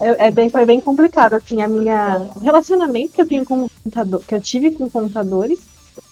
É, 0.00 0.26
é, 0.26 0.30
bem, 0.32 0.50
foi 0.50 0.66
bem 0.66 0.80
complicado, 0.80 1.34
assim, 1.34 1.62
a 1.62 1.68
minha 1.68 2.28
relacionamento 2.42 3.12
que 3.12 3.22
eu 3.22 3.28
tenho 3.28 3.44
com 3.44 3.68
contador, 3.84 4.20
que 4.26 4.34
eu 4.34 4.40
tive 4.40 4.72
com 4.72 4.90
contadores 4.90 5.60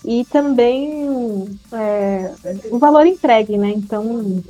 e 0.05 0.25
também 0.25 1.59
é, 1.73 2.33
o 2.71 2.79
valor 2.79 3.07
entregue, 3.07 3.57
né? 3.57 3.71
Então, 3.71 4.43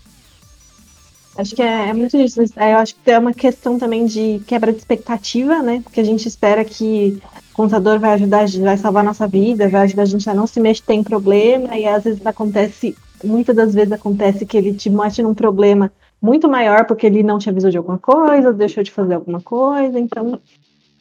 Acho 1.36 1.56
que 1.56 1.62
é, 1.62 1.88
é 1.88 1.92
muito 1.92 2.16
isso. 2.16 2.42
É, 2.56 2.74
eu 2.74 2.78
acho 2.78 2.94
que 2.94 3.10
é 3.10 3.18
uma 3.18 3.32
questão 3.32 3.78
também 3.78 4.04
de 4.04 4.42
quebra 4.46 4.72
de 4.72 4.78
expectativa, 4.78 5.62
né? 5.62 5.80
Porque 5.82 6.00
a 6.00 6.04
gente 6.04 6.28
espera 6.28 6.64
que 6.64 7.18
o 7.52 7.54
contador 7.54 7.98
vai 7.98 8.12
ajudar, 8.12 8.46
vai 8.48 8.76
salvar 8.76 9.02
a 9.02 9.06
nossa 9.06 9.26
vida, 9.26 9.68
vai 9.68 9.82
ajudar 9.82 10.02
a 10.02 10.06
gente 10.06 10.28
a 10.28 10.34
não 10.34 10.46
se 10.46 10.60
mexer 10.60 10.92
em 10.92 11.02
problema, 11.02 11.76
e 11.76 11.86
às 11.86 12.04
vezes 12.04 12.24
acontece, 12.26 12.96
muitas 13.24 13.56
das 13.56 13.74
vezes 13.74 13.92
acontece 13.92 14.44
que 14.44 14.56
ele 14.56 14.74
te 14.74 14.90
mete 14.90 15.22
num 15.22 15.34
problema 15.34 15.90
muito 16.20 16.48
maior 16.48 16.86
porque 16.86 17.06
ele 17.06 17.22
não 17.22 17.38
te 17.38 17.48
avisou 17.48 17.70
de 17.70 17.78
alguma 17.78 17.98
coisa, 17.98 18.52
deixou 18.52 18.82
de 18.82 18.92
fazer 18.92 19.14
alguma 19.14 19.40
coisa, 19.40 19.98
então 19.98 20.38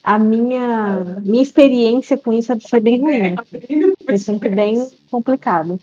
a 0.04 0.18
minha, 0.18 1.20
minha 1.22 1.44
experiência 1.44 2.18
com 2.18 2.34
isso 2.34 2.58
foi 2.68 2.80
bem 2.80 3.00
ruim. 3.00 3.36
Foi 4.06 4.18
sempre 4.18 4.50
bem 4.50 4.90
complicado. 5.10 5.80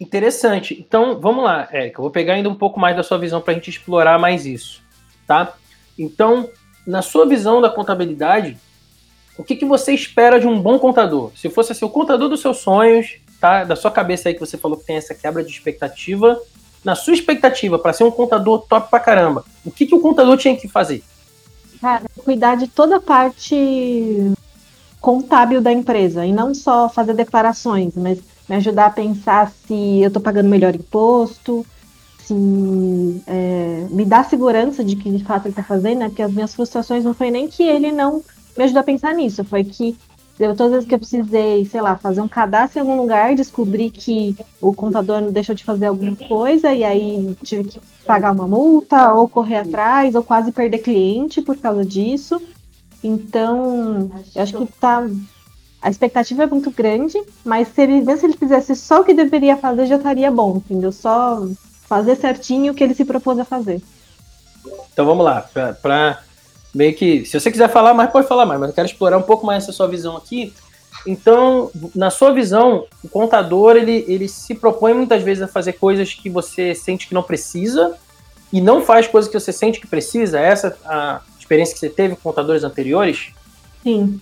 Interessante. 0.00 0.76
Então, 0.78 1.20
vamos 1.20 1.44
lá, 1.44 1.68
Érica. 1.70 1.98
Eu 1.98 2.02
vou 2.02 2.10
pegar 2.10 2.34
ainda 2.34 2.48
um 2.48 2.54
pouco 2.54 2.80
mais 2.80 2.96
da 2.96 3.02
sua 3.02 3.18
visão 3.18 3.40
para 3.40 3.52
a 3.52 3.54
gente 3.54 3.70
explorar 3.70 4.18
mais 4.18 4.46
isso, 4.46 4.82
tá? 5.26 5.54
Então, 5.98 6.48
na 6.86 7.02
sua 7.02 7.26
visão 7.26 7.60
da 7.60 7.70
contabilidade, 7.70 8.56
o 9.38 9.44
que, 9.44 9.54
que 9.54 9.64
você 9.64 9.92
espera 9.92 10.40
de 10.40 10.46
um 10.46 10.60
bom 10.60 10.78
contador? 10.78 11.30
Se 11.36 11.48
fosse 11.48 11.72
assim, 11.72 11.84
o 11.84 11.90
contador 11.90 12.28
dos 12.28 12.40
seus 12.40 12.58
sonhos, 12.58 13.16
tá? 13.40 13.62
Da 13.64 13.76
sua 13.76 13.90
cabeça 13.90 14.28
aí 14.28 14.34
que 14.34 14.40
você 14.40 14.58
falou 14.58 14.76
que 14.76 14.86
tem 14.86 14.96
essa 14.96 15.14
quebra 15.14 15.44
de 15.44 15.50
expectativa, 15.50 16.40
na 16.84 16.94
sua 16.94 17.14
expectativa, 17.14 17.78
para 17.78 17.92
ser 17.92 18.04
um 18.04 18.10
contador 18.10 18.66
top 18.66 18.90
pra 18.90 18.98
caramba, 18.98 19.44
o 19.64 19.70
que, 19.70 19.86
que 19.86 19.94
o 19.94 20.00
contador 20.00 20.36
tinha 20.36 20.56
que 20.56 20.66
fazer? 20.66 21.02
Cara, 21.82 22.04
cuidar 22.24 22.54
de 22.54 22.68
toda 22.68 22.98
a 22.98 23.00
parte 23.00 24.32
contábil 25.00 25.60
da 25.60 25.72
empresa 25.72 26.24
e 26.24 26.32
não 26.32 26.54
só 26.54 26.88
fazer 26.88 27.12
declarações, 27.12 27.96
mas 27.96 28.20
me 28.48 28.54
ajudar 28.54 28.86
a 28.86 28.90
pensar 28.90 29.50
se 29.50 30.00
eu 30.00 30.06
estou 30.06 30.22
pagando 30.22 30.48
melhor 30.48 30.76
imposto, 30.76 31.66
se 32.20 33.20
é, 33.26 33.88
me 33.90 34.04
dá 34.04 34.22
segurança 34.22 34.84
de 34.84 34.94
que 34.94 35.10
de 35.10 35.24
fato 35.24 35.46
ele 35.46 35.50
está 35.50 35.64
fazendo, 35.64 35.98
né? 35.98 36.08
Porque 36.08 36.22
as 36.22 36.32
minhas 36.32 36.54
frustrações 36.54 37.02
não 37.02 37.14
foi 37.14 37.32
nem 37.32 37.48
que 37.48 37.64
ele 37.64 37.90
não 37.90 38.22
me 38.56 38.62
ajudou 38.62 38.80
a 38.80 38.84
pensar 38.84 39.12
nisso, 39.12 39.42
foi 39.42 39.64
que 39.64 39.98
eu, 40.38 40.56
todas 40.56 40.66
as 40.66 40.70
vezes 40.70 40.88
que 40.88 40.94
eu 40.94 40.98
precisei, 40.98 41.64
sei 41.66 41.80
lá, 41.80 41.96
fazer 41.96 42.20
um 42.20 42.28
cadastro 42.28 42.78
em 42.78 42.82
algum 42.82 42.96
lugar, 42.96 43.34
descobri 43.34 43.90
que 43.90 44.36
o 44.60 44.72
contador 44.72 45.20
não 45.20 45.30
deixou 45.30 45.54
de 45.54 45.64
fazer 45.64 45.86
alguma 45.86 46.16
coisa 46.16 46.72
e 46.72 46.82
aí 46.82 47.36
tive 47.42 47.64
que 47.64 47.80
pagar 48.06 48.32
uma 48.32 48.48
multa 48.48 49.12
ou 49.12 49.28
correr 49.28 49.58
atrás 49.58 50.14
ou 50.14 50.22
quase 50.22 50.50
perder 50.50 50.78
cliente 50.78 51.42
por 51.42 51.56
causa 51.56 51.84
disso. 51.84 52.40
Então, 53.04 54.10
eu 54.34 54.42
acho 54.42 54.56
que 54.56 54.66
tá 54.80 55.06
a 55.82 55.90
expectativa 55.90 56.44
é 56.44 56.46
muito 56.46 56.70
grande, 56.70 57.20
mas 57.44 57.66
se 57.68 57.82
ele, 57.82 58.02
mesmo 58.02 58.18
se 58.18 58.26
ele 58.26 58.36
fizesse 58.36 58.76
só 58.76 59.00
o 59.00 59.04
que 59.04 59.12
deveria 59.12 59.56
fazer, 59.56 59.86
já 59.86 59.96
estaria 59.96 60.30
bom, 60.30 60.58
entendeu? 60.58 60.92
Só 60.92 61.44
fazer 61.88 62.14
certinho 62.14 62.72
o 62.72 62.74
que 62.74 62.84
ele 62.84 62.94
se 62.94 63.04
propôs 63.04 63.36
a 63.40 63.44
fazer. 63.44 63.82
Então 64.92 65.04
vamos 65.04 65.24
lá, 65.24 65.44
para 65.82 66.22
meio 66.74 66.94
que. 66.94 67.24
Se 67.24 67.38
você 67.38 67.50
quiser 67.50 67.68
falar 67.68 67.94
mais, 67.94 68.10
pode 68.10 68.26
falar 68.26 68.46
mais, 68.46 68.60
mas 68.60 68.70
eu 68.70 68.74
quero 68.74 68.86
explorar 68.86 69.18
um 69.18 69.22
pouco 69.22 69.44
mais 69.46 69.64
essa 69.64 69.72
sua 69.72 69.88
visão 69.88 70.16
aqui. 70.16 70.52
Então, 71.06 71.70
na 71.94 72.10
sua 72.10 72.32
visão, 72.32 72.86
o 73.02 73.08
contador 73.08 73.76
ele, 73.76 74.04
ele 74.06 74.28
se 74.28 74.54
propõe 74.54 74.94
muitas 74.94 75.22
vezes 75.22 75.42
a 75.42 75.48
fazer 75.48 75.72
coisas 75.74 76.12
que 76.14 76.30
você 76.30 76.74
sente 76.74 77.08
que 77.08 77.14
não 77.14 77.22
precisa 77.22 77.96
e 78.52 78.60
não 78.60 78.82
faz 78.82 79.08
coisas 79.08 79.30
que 79.30 79.38
você 79.38 79.52
sente 79.52 79.80
que 79.80 79.86
precisa. 79.86 80.38
É 80.38 80.44
essa 80.44 80.76
a 80.84 81.20
experiência 81.38 81.74
que 81.74 81.80
você 81.80 81.88
teve 81.88 82.14
com 82.14 82.22
contadores 82.22 82.62
anteriores? 82.62 83.32
Sim. 83.82 84.20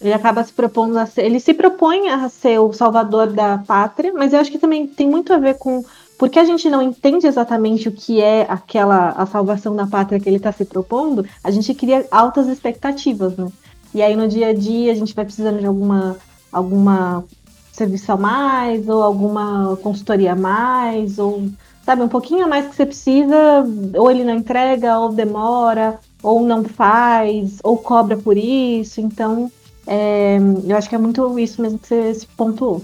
Ele 0.00 0.12
acaba 0.12 0.42
se 0.42 0.52
propondo 0.52 0.98
a 0.98 1.06
ser. 1.06 1.24
Ele 1.24 1.38
se 1.38 1.54
propõe 1.54 2.10
a 2.10 2.28
ser 2.28 2.58
o 2.58 2.72
salvador 2.72 3.28
da 3.28 3.58
pátria, 3.58 4.12
mas 4.12 4.32
eu 4.32 4.40
acho 4.40 4.50
que 4.50 4.58
também 4.58 4.86
tem 4.86 5.08
muito 5.08 5.32
a 5.32 5.38
ver 5.38 5.54
com 5.54 5.84
porque 6.22 6.38
a 6.38 6.44
gente 6.44 6.70
não 6.70 6.80
entende 6.80 7.26
exatamente 7.26 7.88
o 7.88 7.92
que 7.92 8.20
é 8.20 8.46
aquela 8.48 9.08
a 9.08 9.26
salvação 9.26 9.74
da 9.74 9.88
pátria 9.88 10.20
que 10.20 10.28
ele 10.28 10.36
está 10.36 10.52
se 10.52 10.64
propondo, 10.64 11.26
a 11.42 11.50
gente 11.50 11.74
cria 11.74 12.06
altas 12.12 12.46
expectativas, 12.46 13.36
né? 13.36 13.48
E 13.92 14.00
aí 14.00 14.14
no 14.14 14.28
dia 14.28 14.50
a 14.50 14.52
dia 14.52 14.92
a 14.92 14.94
gente 14.94 15.16
vai 15.16 15.24
precisando 15.24 15.58
de 15.58 15.66
alguma 15.66 16.16
alguma 16.52 17.24
serviço 17.72 18.12
a 18.12 18.16
mais 18.16 18.88
ou 18.88 19.02
alguma 19.02 19.76
consultoria 19.82 20.34
a 20.34 20.36
mais 20.36 21.18
ou 21.18 21.48
sabe 21.84 22.02
um 22.02 22.08
pouquinho 22.08 22.44
a 22.44 22.48
mais 22.48 22.68
que 22.68 22.76
você 22.76 22.86
precisa, 22.86 23.66
ou 23.96 24.08
ele 24.08 24.22
não 24.22 24.34
entrega, 24.34 25.00
ou 25.00 25.12
demora, 25.12 25.98
ou 26.22 26.42
não 26.42 26.62
faz, 26.62 27.58
ou 27.64 27.76
cobra 27.76 28.16
por 28.16 28.36
isso. 28.36 29.00
Então, 29.00 29.50
é, 29.88 30.38
eu 30.68 30.76
acho 30.76 30.88
que 30.88 30.94
é 30.94 30.98
muito 30.98 31.36
isso 31.40 31.60
mesmo 31.60 31.80
que 31.80 31.88
você 31.88 32.16
pontuou. 32.36 32.80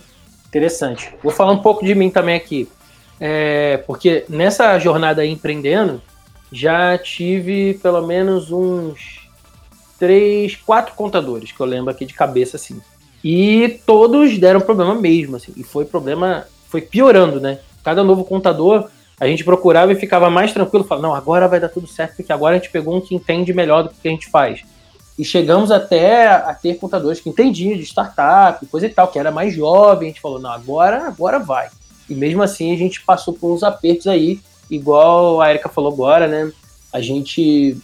Interessante. 0.48 1.14
Vou 1.22 1.30
falar 1.30 1.52
um 1.52 1.62
pouco 1.62 1.84
de 1.84 1.94
mim 1.94 2.10
também 2.10 2.34
aqui. 2.34 2.68
É, 3.20 3.78
porque 3.78 4.24
nessa 4.28 4.78
jornada 4.78 5.22
aí 5.22 5.30
empreendendo, 5.30 6.00
já 6.52 6.96
tive 6.96 7.74
pelo 7.82 8.06
menos 8.06 8.50
uns 8.50 9.28
três, 9.98 10.54
quatro 10.56 10.94
contadores 10.94 11.52
que 11.52 11.60
eu 11.60 11.66
lembro 11.66 11.90
aqui 11.90 12.06
de 12.06 12.14
cabeça 12.14 12.56
assim. 12.56 12.80
E 13.22 13.80
todos 13.84 14.38
deram 14.38 14.60
problema 14.60 14.94
mesmo, 14.94 15.36
assim. 15.36 15.52
E 15.56 15.64
foi 15.64 15.84
problema, 15.84 16.46
foi 16.68 16.80
piorando, 16.80 17.40
né? 17.40 17.58
Cada 17.82 18.04
novo 18.04 18.24
contador, 18.24 18.88
a 19.18 19.26
gente 19.26 19.44
procurava 19.44 19.92
e 19.92 19.96
ficava 19.96 20.30
mais 20.30 20.52
tranquilo, 20.52 20.84
falava, 20.84 21.08
não, 21.08 21.14
agora 21.14 21.48
vai 21.48 21.58
dar 21.58 21.68
tudo 21.68 21.88
certo, 21.88 22.16
porque 22.16 22.32
agora 22.32 22.54
a 22.54 22.58
gente 22.58 22.70
pegou 22.70 22.96
um 22.96 23.00
que 23.00 23.14
entende 23.14 23.52
melhor 23.52 23.82
do 23.82 23.90
que 23.90 24.06
a 24.06 24.10
gente 24.10 24.28
faz. 24.28 24.62
E 25.18 25.24
chegamos 25.24 25.72
até 25.72 26.28
a 26.28 26.54
ter 26.54 26.78
contadores 26.78 27.18
que 27.18 27.28
entendiam 27.28 27.76
de 27.76 27.82
startup, 27.82 28.64
coisa 28.66 28.86
e 28.86 28.90
tal, 28.90 29.08
que 29.08 29.18
era 29.18 29.32
mais 29.32 29.52
jovem, 29.52 30.08
a 30.08 30.12
gente 30.12 30.20
falou, 30.20 30.38
não, 30.38 30.52
agora, 30.52 31.08
agora 31.08 31.40
vai. 31.40 31.68
E 32.08 32.14
mesmo 32.14 32.42
assim 32.42 32.72
a 32.72 32.76
gente 32.76 33.02
passou 33.02 33.34
por 33.34 33.52
uns 33.52 33.62
apertos 33.62 34.06
aí, 34.06 34.40
igual 34.70 35.40
a 35.40 35.50
Erika 35.50 35.68
falou 35.68 35.92
agora, 35.92 36.26
né? 36.26 36.52
A 36.92 37.00
gente 37.00 37.76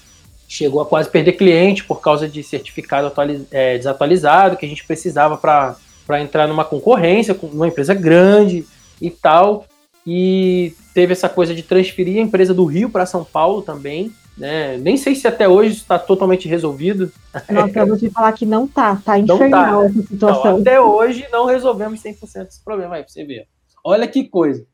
chegou 0.49 0.81
a 0.81 0.87
quase 0.87 1.09
perder 1.09 1.33
cliente 1.33 1.85
por 1.85 2.01
causa 2.01 2.29
de 2.29 2.43
certificado 2.43 3.13
é, 3.51 3.77
desatualizado 3.77 4.57
que 4.57 4.65
a 4.65 4.69
gente 4.69 4.87
precisava 4.87 5.37
para 5.37 6.21
entrar 6.21 6.47
numa 6.47 6.65
concorrência 6.65 7.35
com 7.35 7.47
uma 7.49 7.69
empresa 7.69 7.95
grande 7.95 8.65
e 9.01 9.11
tal. 9.11 9.67
E 10.07 10.75
teve 10.93 11.13
essa 11.13 11.29
coisa 11.29 11.55
de 11.55 11.63
transferir 11.63 12.19
a 12.19 12.23
empresa 12.23 12.53
do 12.53 12.65
Rio 12.65 12.91
para 12.91 13.07
São 13.07 13.25
Paulo 13.25 13.63
também. 13.63 14.13
Né? 14.37 14.77
Nem 14.79 14.97
sei 14.97 15.15
se 15.15 15.27
até 15.29 15.49
hoje 15.49 15.75
está 15.75 15.99
totalmente 15.99 16.49
resolvido. 16.49 17.11
Nossa, 17.51 17.79
eu 17.79 17.87
vou 17.87 17.97
te 17.97 18.11
falar 18.11 18.33
que 18.33 18.45
não 18.45 18.67
tá, 18.67 19.01
tá 19.05 19.19
infernal 19.19 19.83
tá. 19.83 19.87
essa 19.87 20.03
situação. 20.03 20.41
Então, 20.41 20.61
até 20.61 20.81
hoje 20.81 21.27
não 21.33 21.47
resolvemos 21.47 22.03
100% 22.03 22.45
desse 22.45 22.63
problema 22.63 22.97
aí, 22.97 23.03
para 23.03 23.13
você 23.13 23.25
ver. 23.25 23.47
Olha 23.85 24.09
que 24.09 24.25
coisa. 24.25 24.65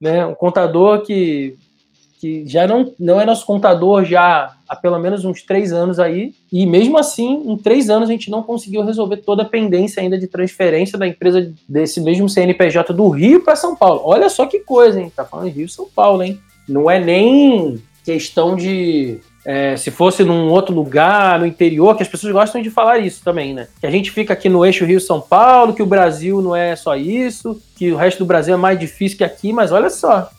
Né? 0.00 0.24
Um 0.26 0.34
contador 0.34 1.02
que, 1.02 1.56
que 2.20 2.46
já 2.46 2.66
não, 2.66 2.92
não 2.98 3.20
é 3.20 3.24
nosso 3.24 3.46
contador 3.46 4.04
já 4.04 4.54
há 4.68 4.76
pelo 4.76 4.98
menos 4.98 5.24
uns 5.24 5.42
três 5.42 5.72
anos 5.72 5.98
aí, 5.98 6.32
e 6.52 6.64
mesmo 6.64 6.96
assim, 6.96 7.42
em 7.46 7.56
três 7.56 7.90
anos, 7.90 8.08
a 8.08 8.12
gente 8.12 8.30
não 8.30 8.42
conseguiu 8.42 8.84
resolver 8.84 9.16
toda 9.18 9.42
a 9.42 9.48
pendência 9.48 10.00
ainda 10.00 10.16
de 10.16 10.28
transferência 10.28 10.96
da 10.96 11.08
empresa 11.08 11.52
desse 11.68 12.00
mesmo 12.00 12.28
CNPJ 12.28 12.92
do 12.92 13.08
Rio 13.08 13.42
para 13.42 13.56
São 13.56 13.74
Paulo. 13.74 14.02
Olha 14.04 14.28
só 14.28 14.46
que 14.46 14.60
coisa, 14.60 15.00
hein? 15.00 15.12
Tá 15.14 15.24
falando 15.24 15.48
Rio 15.48 15.68
São 15.68 15.88
Paulo, 15.88 16.22
hein? 16.22 16.38
Não 16.68 16.88
é 16.88 17.00
nem 17.00 17.82
questão 18.04 18.54
de 18.54 19.18
é, 19.44 19.76
se 19.76 19.90
fosse 19.90 20.22
num 20.22 20.48
outro 20.48 20.74
lugar, 20.74 21.38
no 21.38 21.46
interior, 21.46 21.96
que 21.96 22.02
as 22.02 22.08
pessoas 22.08 22.32
gostam 22.32 22.60
de 22.60 22.70
falar 22.70 22.98
isso 22.98 23.22
também, 23.24 23.54
né? 23.54 23.68
Que 23.80 23.86
a 23.86 23.90
gente 23.90 24.10
fica 24.10 24.32
aqui 24.32 24.48
no 24.48 24.64
eixo 24.64 24.84
Rio-São 24.84 25.20
Paulo, 25.20 25.72
que 25.72 25.82
o 25.82 25.86
Brasil 25.86 26.42
não 26.42 26.54
é 26.54 26.76
só 26.76 26.94
isso, 26.96 27.60
que 27.76 27.90
o 27.90 27.96
resto 27.96 28.18
do 28.18 28.26
Brasil 28.26 28.54
é 28.54 28.56
mais 28.56 28.78
difícil 28.78 29.18
que 29.18 29.24
aqui, 29.24 29.52
mas 29.52 29.72
olha 29.72 29.88
só, 29.88 30.30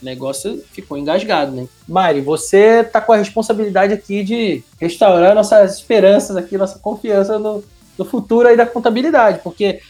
o 0.00 0.04
negócio 0.04 0.62
ficou 0.72 0.96
engasgado, 0.96 1.52
né? 1.52 1.66
Mari, 1.88 2.20
você 2.20 2.84
tá 2.84 3.00
com 3.00 3.12
a 3.12 3.16
responsabilidade 3.16 3.92
aqui 3.92 4.22
de 4.22 4.62
restaurar 4.80 5.34
nossas 5.34 5.78
esperanças 5.78 6.36
aqui, 6.36 6.56
nossa 6.56 6.78
confiança 6.78 7.38
no, 7.38 7.64
no 7.98 8.04
futuro 8.04 8.46
aí 8.46 8.56
da 8.56 8.66
contabilidade, 8.66 9.40
porque 9.42 9.80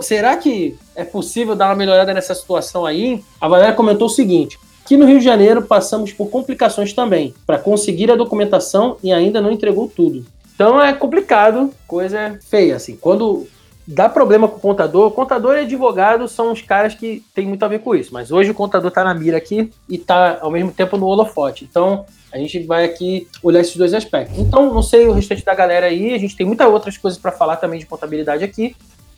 será 0.00 0.36
que 0.36 0.78
é 0.94 1.04
possível 1.04 1.54
dar 1.54 1.66
uma 1.66 1.74
melhorada 1.74 2.14
nessa 2.14 2.34
situação 2.34 2.86
aí? 2.86 3.22
A 3.40 3.48
Valéria 3.48 3.74
comentou 3.74 4.06
o 4.06 4.10
seguinte: 4.10 4.58
Aqui 4.88 4.96
no 4.96 5.04
Rio 5.04 5.18
de 5.18 5.24
Janeiro 5.26 5.60
passamos 5.60 6.14
por 6.14 6.30
complicações 6.30 6.94
também 6.94 7.34
para 7.46 7.58
conseguir 7.58 8.10
a 8.10 8.16
documentação 8.16 8.96
e 9.02 9.12
ainda 9.12 9.38
não 9.38 9.52
entregou 9.52 9.86
tudo. 9.86 10.24
Então 10.54 10.82
é 10.82 10.94
complicado, 10.94 11.70
coisa 11.86 12.38
feia 12.48 12.76
assim. 12.76 12.96
Quando 12.96 13.46
dá 13.86 14.08
problema 14.08 14.48
com 14.48 14.56
o 14.56 14.60
contador, 14.60 15.10
contador 15.10 15.56
e 15.56 15.60
advogado 15.60 16.26
são 16.26 16.52
os 16.52 16.62
caras 16.62 16.94
que 16.94 17.22
têm 17.34 17.46
muito 17.46 17.62
a 17.62 17.68
ver 17.68 17.80
com 17.80 17.94
isso. 17.94 18.14
Mas 18.14 18.32
hoje 18.32 18.50
o 18.50 18.54
contador 18.54 18.88
está 18.88 19.04
na 19.04 19.12
mira 19.12 19.36
aqui 19.36 19.70
e 19.86 19.96
está 19.96 20.38
ao 20.40 20.50
mesmo 20.50 20.72
tempo 20.72 20.96
no 20.96 21.04
holofote. 21.04 21.68
Então 21.70 22.06
a 22.32 22.38
gente 22.38 22.60
vai 22.60 22.86
aqui 22.86 23.28
olhar 23.42 23.60
esses 23.60 23.76
dois 23.76 23.92
aspectos. 23.92 24.38
Então 24.38 24.72
não 24.72 24.82
sei 24.82 25.06
o 25.06 25.12
restante 25.12 25.44
da 25.44 25.54
galera 25.54 25.84
aí, 25.84 26.14
a 26.14 26.18
gente 26.18 26.34
tem 26.34 26.46
muitas 26.46 26.66
outras 26.66 26.96
coisas 26.96 27.20
para 27.20 27.30
falar 27.30 27.56
também 27.56 27.78
de 27.78 27.84
contabilidade 27.84 28.42
aqui 28.42 28.74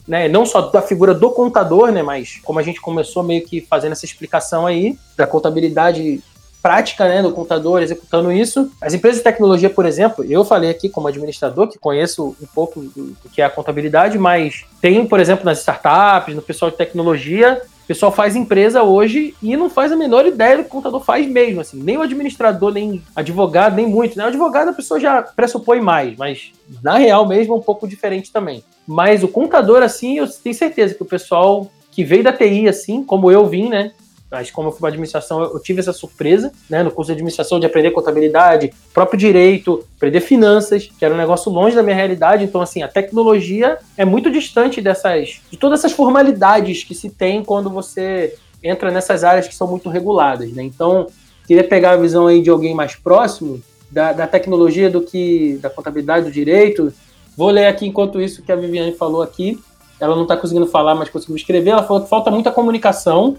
né, 0.06 0.28
não 0.28 0.44
só 0.44 0.62
da 0.62 0.82
figura 0.82 1.14
do 1.14 1.30
contador, 1.30 1.90
né, 1.92 2.02
mas 2.02 2.40
como 2.44 2.58
a 2.58 2.62
gente 2.62 2.80
começou 2.80 3.22
meio 3.22 3.44
que 3.44 3.60
fazendo 3.60 3.92
essa 3.92 4.04
explicação 4.04 4.66
aí 4.66 4.98
da 5.16 5.26
contabilidade 5.26 6.22
prática, 6.62 7.08
né, 7.08 7.22
do 7.22 7.32
contador 7.32 7.82
executando 7.82 8.30
isso. 8.30 8.70
As 8.80 8.92
empresas 8.94 9.18
de 9.18 9.24
tecnologia, 9.24 9.70
por 9.70 9.86
exemplo, 9.86 10.24
eu 10.24 10.44
falei 10.44 10.70
aqui 10.70 10.88
como 10.88 11.08
administrador 11.08 11.68
que 11.68 11.78
conheço 11.78 12.36
um 12.40 12.46
pouco 12.46 12.80
do, 12.80 13.16
do 13.22 13.28
que 13.32 13.40
é 13.40 13.44
a 13.44 13.50
contabilidade, 13.50 14.18
mas 14.18 14.64
tem, 14.80 15.06
por 15.06 15.20
exemplo, 15.20 15.44
nas 15.44 15.60
startups, 15.60 16.34
no 16.34 16.42
pessoal 16.42 16.70
de 16.70 16.76
tecnologia, 16.76 17.62
pessoal 17.90 18.12
faz 18.12 18.36
empresa 18.36 18.84
hoje 18.84 19.34
e 19.42 19.56
não 19.56 19.68
faz 19.68 19.90
a 19.90 19.96
menor 19.96 20.24
ideia 20.24 20.58
do 20.58 20.62
que 20.62 20.68
o 20.68 20.72
contador 20.72 21.00
faz 21.00 21.26
mesmo, 21.26 21.60
assim. 21.60 21.82
Nem 21.82 21.96
o 21.96 22.02
administrador, 22.02 22.72
nem 22.72 23.02
advogado, 23.16 23.74
nem 23.74 23.84
muito. 23.84 24.16
Né? 24.16 24.22
O 24.22 24.28
advogado 24.28 24.68
a 24.68 24.72
pessoa 24.72 25.00
já 25.00 25.20
pressupõe 25.20 25.80
mais, 25.80 26.16
mas 26.16 26.52
na 26.84 26.96
real 26.96 27.26
mesmo 27.26 27.52
é 27.52 27.56
um 27.56 27.60
pouco 27.60 27.88
diferente 27.88 28.32
também. 28.32 28.62
Mas 28.86 29.24
o 29.24 29.28
contador, 29.28 29.82
assim, 29.82 30.18
eu 30.18 30.28
tenho 30.28 30.54
certeza 30.54 30.94
que 30.94 31.02
o 31.02 31.06
pessoal 31.06 31.68
que 31.90 32.04
veio 32.04 32.22
da 32.22 32.32
TI, 32.32 32.68
assim, 32.68 33.02
como 33.02 33.28
eu 33.28 33.44
vim, 33.48 33.68
né? 33.68 33.90
Mas 34.30 34.50
como 34.50 34.68
eu 34.68 34.72
fui 34.72 34.80
para 34.80 34.88
administração, 34.88 35.42
eu 35.42 35.58
tive 35.60 35.80
essa 35.80 35.92
surpresa, 35.92 36.52
né? 36.68 36.82
No 36.82 36.90
curso 36.90 37.08
de 37.08 37.14
administração, 37.14 37.58
de 37.58 37.66
aprender 37.66 37.90
contabilidade, 37.90 38.72
próprio 38.94 39.18
direito, 39.18 39.84
aprender 39.96 40.20
finanças, 40.20 40.88
que 40.98 41.04
era 41.04 41.12
um 41.12 41.16
negócio 41.16 41.50
longe 41.50 41.74
da 41.74 41.82
minha 41.82 41.96
realidade. 41.96 42.44
Então, 42.44 42.60
assim, 42.60 42.82
a 42.82 42.88
tecnologia 42.88 43.78
é 43.96 44.04
muito 44.04 44.30
distante 44.30 44.80
dessas, 44.80 45.40
de 45.50 45.56
todas 45.56 45.80
essas 45.80 45.92
formalidades 45.92 46.84
que 46.84 46.94
se 46.94 47.10
tem 47.10 47.42
quando 47.42 47.68
você 47.68 48.34
entra 48.62 48.90
nessas 48.90 49.24
áreas 49.24 49.48
que 49.48 49.54
são 49.54 49.66
muito 49.66 49.88
reguladas, 49.88 50.52
né? 50.52 50.62
Então, 50.62 51.06
queria 51.46 51.64
pegar 51.64 51.92
a 51.92 51.96
visão 51.96 52.26
aí 52.26 52.42
de 52.42 52.50
alguém 52.50 52.74
mais 52.74 52.94
próximo 52.94 53.60
da, 53.90 54.12
da 54.12 54.26
tecnologia 54.26 54.88
do 54.88 55.00
que 55.00 55.58
da 55.60 55.68
contabilidade, 55.68 56.26
do 56.26 56.30
direito, 56.30 56.92
Vou 57.40 57.48
ler 57.48 57.68
aqui 57.68 57.86
enquanto 57.86 58.20
isso 58.20 58.42
que 58.42 58.52
a 58.52 58.56
Viviane 58.56 58.92
falou 58.92 59.22
aqui. 59.22 59.58
Ela 60.00 60.16
não 60.16 60.22
está 60.22 60.36
conseguindo 60.36 60.66
falar, 60.66 60.94
mas 60.94 61.10
conseguiu 61.10 61.36
escrever. 61.36 61.70
Ela 61.70 61.82
falou 61.82 62.02
que 62.02 62.08
falta 62.08 62.30
muita 62.30 62.50
comunicação, 62.50 63.36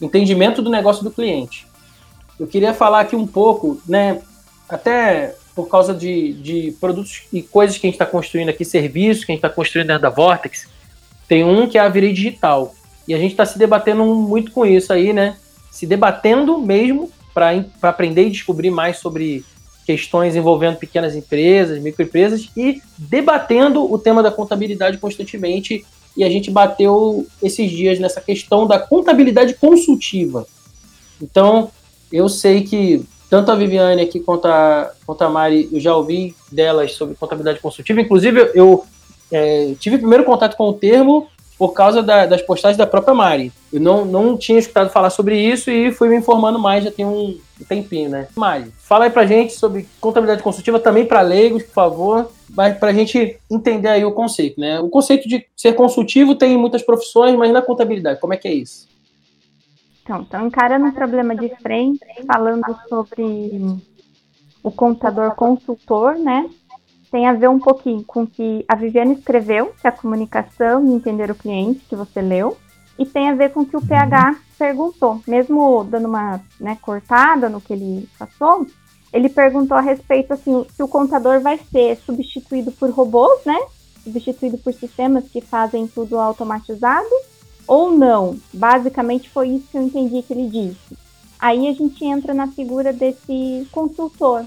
entendimento 0.00 0.60
do 0.60 0.70
negócio 0.70 1.02
do 1.02 1.10
cliente. 1.10 1.66
Eu 2.38 2.46
queria 2.46 2.74
falar 2.74 3.00
aqui 3.00 3.16
um 3.16 3.26
pouco, 3.26 3.80
né? 3.88 4.20
Até 4.68 5.34
por 5.54 5.68
causa 5.68 5.94
de, 5.94 6.32
de 6.34 6.76
produtos 6.80 7.22
e 7.32 7.42
coisas 7.42 7.76
que 7.76 7.86
a 7.86 7.88
gente 7.88 7.94
está 7.94 8.06
construindo 8.06 8.48
aqui, 8.48 8.64
serviços 8.64 9.24
que 9.24 9.32
a 9.32 9.34
gente 9.34 9.44
está 9.44 9.50
construindo 9.50 9.88
dentro 9.88 10.02
da 10.02 10.10
Vortex. 10.10 10.68
Tem 11.26 11.44
um 11.44 11.68
que 11.68 11.78
é 11.78 11.80
a 11.80 11.88
Virei 11.88 12.12
Digital. 12.12 12.74
E 13.06 13.14
a 13.14 13.18
gente 13.18 13.32
está 13.32 13.44
se 13.44 13.58
debatendo 13.58 14.04
muito 14.04 14.52
com 14.52 14.64
isso 14.64 14.92
aí, 14.92 15.12
né? 15.12 15.36
Se 15.70 15.86
debatendo 15.86 16.58
mesmo 16.58 17.10
para 17.32 17.64
aprender 17.82 18.26
e 18.26 18.30
descobrir 18.30 18.70
mais 18.70 18.98
sobre 18.98 19.44
questões 19.84 20.36
envolvendo 20.36 20.76
pequenas 20.76 21.16
empresas, 21.16 21.82
microempresas 21.82 22.48
e 22.56 22.80
debatendo 22.96 23.90
o 23.90 23.98
tema 23.98 24.22
da 24.22 24.30
contabilidade 24.30 24.98
constantemente. 24.98 25.84
E 26.16 26.24
a 26.24 26.28
gente 26.28 26.50
bateu 26.50 27.26
esses 27.42 27.70
dias 27.70 27.98
nessa 27.98 28.20
questão 28.20 28.66
da 28.66 28.78
contabilidade 28.78 29.54
consultiva. 29.54 30.46
Então, 31.20 31.70
eu 32.12 32.28
sei 32.28 32.62
que 32.62 33.04
tanto 33.30 33.50
a 33.50 33.54
Viviane 33.54 34.02
aqui 34.02 34.20
quanto 34.20 34.46
a, 34.46 34.92
quanto 35.06 35.22
a 35.22 35.30
Mari, 35.30 35.68
eu 35.72 35.80
já 35.80 35.96
ouvi 35.96 36.34
delas 36.50 36.92
sobre 36.92 37.14
contabilidade 37.14 37.60
consultiva. 37.60 38.00
Inclusive, 38.00 38.50
eu 38.54 38.84
é, 39.30 39.74
tive 39.80 39.96
primeiro 39.96 40.24
contato 40.24 40.54
com 40.54 40.68
o 40.68 40.74
termo 40.74 41.28
por 41.58 41.72
causa 41.72 42.02
da, 42.02 42.26
das 42.26 42.42
postagens 42.42 42.76
da 42.76 42.86
própria 42.86 43.14
Mari. 43.14 43.52
Eu 43.72 43.80
não, 43.80 44.04
não 44.04 44.36
tinha 44.36 44.58
escutado 44.58 44.90
falar 44.90 45.08
sobre 45.10 45.38
isso 45.40 45.70
e 45.70 45.92
fui 45.92 46.08
me 46.08 46.16
informando 46.16 46.58
mais, 46.58 46.84
já 46.84 46.90
tem 46.90 47.06
um 47.06 47.38
tempinho, 47.68 48.10
né? 48.10 48.28
Mari, 48.36 48.70
fala 48.78 49.04
aí 49.04 49.10
pra 49.10 49.24
gente 49.24 49.54
sobre 49.54 49.88
contabilidade 50.00 50.42
consultiva, 50.42 50.78
também 50.78 51.06
para 51.06 51.22
leigos, 51.22 51.62
por 51.62 51.72
favor, 51.72 52.30
mas 52.54 52.78
pra 52.78 52.92
gente 52.92 53.38
entender 53.50 53.88
aí 53.88 54.04
o 54.04 54.12
conceito, 54.12 54.60
né? 54.60 54.78
O 54.80 54.88
conceito 54.88 55.28
de 55.28 55.46
ser 55.56 55.74
consultivo 55.74 56.34
tem 56.34 56.52
em 56.52 56.58
muitas 56.58 56.82
profissões, 56.82 57.34
mas 57.36 57.52
na 57.52 57.62
contabilidade, 57.62 58.20
como 58.20 58.34
é 58.34 58.36
que 58.36 58.48
é 58.48 58.52
isso? 58.52 58.88
Então, 60.04 60.46
encarando 60.46 60.86
um 60.86 60.92
problema 60.92 61.34
de 61.34 61.48
frente, 61.56 62.04
falando 62.26 62.76
sobre 62.88 63.60
o 64.62 64.70
contador 64.70 65.34
consultor, 65.34 66.18
né? 66.18 66.48
Tem 67.10 67.26
a 67.26 67.32
ver 67.32 67.48
um 67.48 67.58
pouquinho 67.58 68.02
com 68.04 68.22
o 68.22 68.26
que 68.26 68.64
a 68.66 68.74
Viviane 68.74 69.14
escreveu, 69.14 69.72
que 69.80 69.86
é 69.86 69.90
a 69.90 69.92
comunicação 69.92 70.86
e 70.86 70.92
entender 70.92 71.30
o 71.30 71.34
cliente, 71.34 71.84
que 71.88 71.94
você 71.94 72.20
leu, 72.20 72.56
e 72.98 73.06
tem 73.06 73.28
a 73.28 73.34
ver 73.34 73.50
com 73.50 73.60
o 73.60 73.66
que 73.66 73.76
o 73.76 73.86
PH 73.86 74.36
perguntou. 74.58 75.20
Mesmo 75.26 75.84
dando 75.84 76.08
uma 76.08 76.40
né, 76.60 76.76
cortada 76.80 77.48
no 77.48 77.60
que 77.60 77.72
ele 77.72 78.08
passou, 78.18 78.66
ele 79.12 79.28
perguntou 79.28 79.76
a 79.76 79.80
respeito 79.80 80.32
assim, 80.32 80.64
se 80.74 80.82
o 80.82 80.88
contador 80.88 81.40
vai 81.40 81.60
ser 81.70 81.96
substituído 82.04 82.72
por 82.72 82.90
robôs, 82.90 83.44
né? 83.44 83.58
Substituído 84.02 84.58
por 84.58 84.72
sistemas 84.72 85.28
que 85.28 85.40
fazem 85.40 85.86
tudo 85.86 86.18
automatizado 86.18 87.10
ou 87.66 87.90
não. 87.90 88.36
Basicamente 88.52 89.28
foi 89.28 89.48
isso 89.50 89.68
que 89.70 89.76
eu 89.76 89.82
entendi 89.82 90.22
que 90.22 90.32
ele 90.32 90.48
disse. 90.48 90.96
Aí 91.38 91.68
a 91.68 91.72
gente 91.72 92.04
entra 92.04 92.32
na 92.32 92.48
figura 92.48 92.92
desse 92.92 93.66
consultor. 93.70 94.44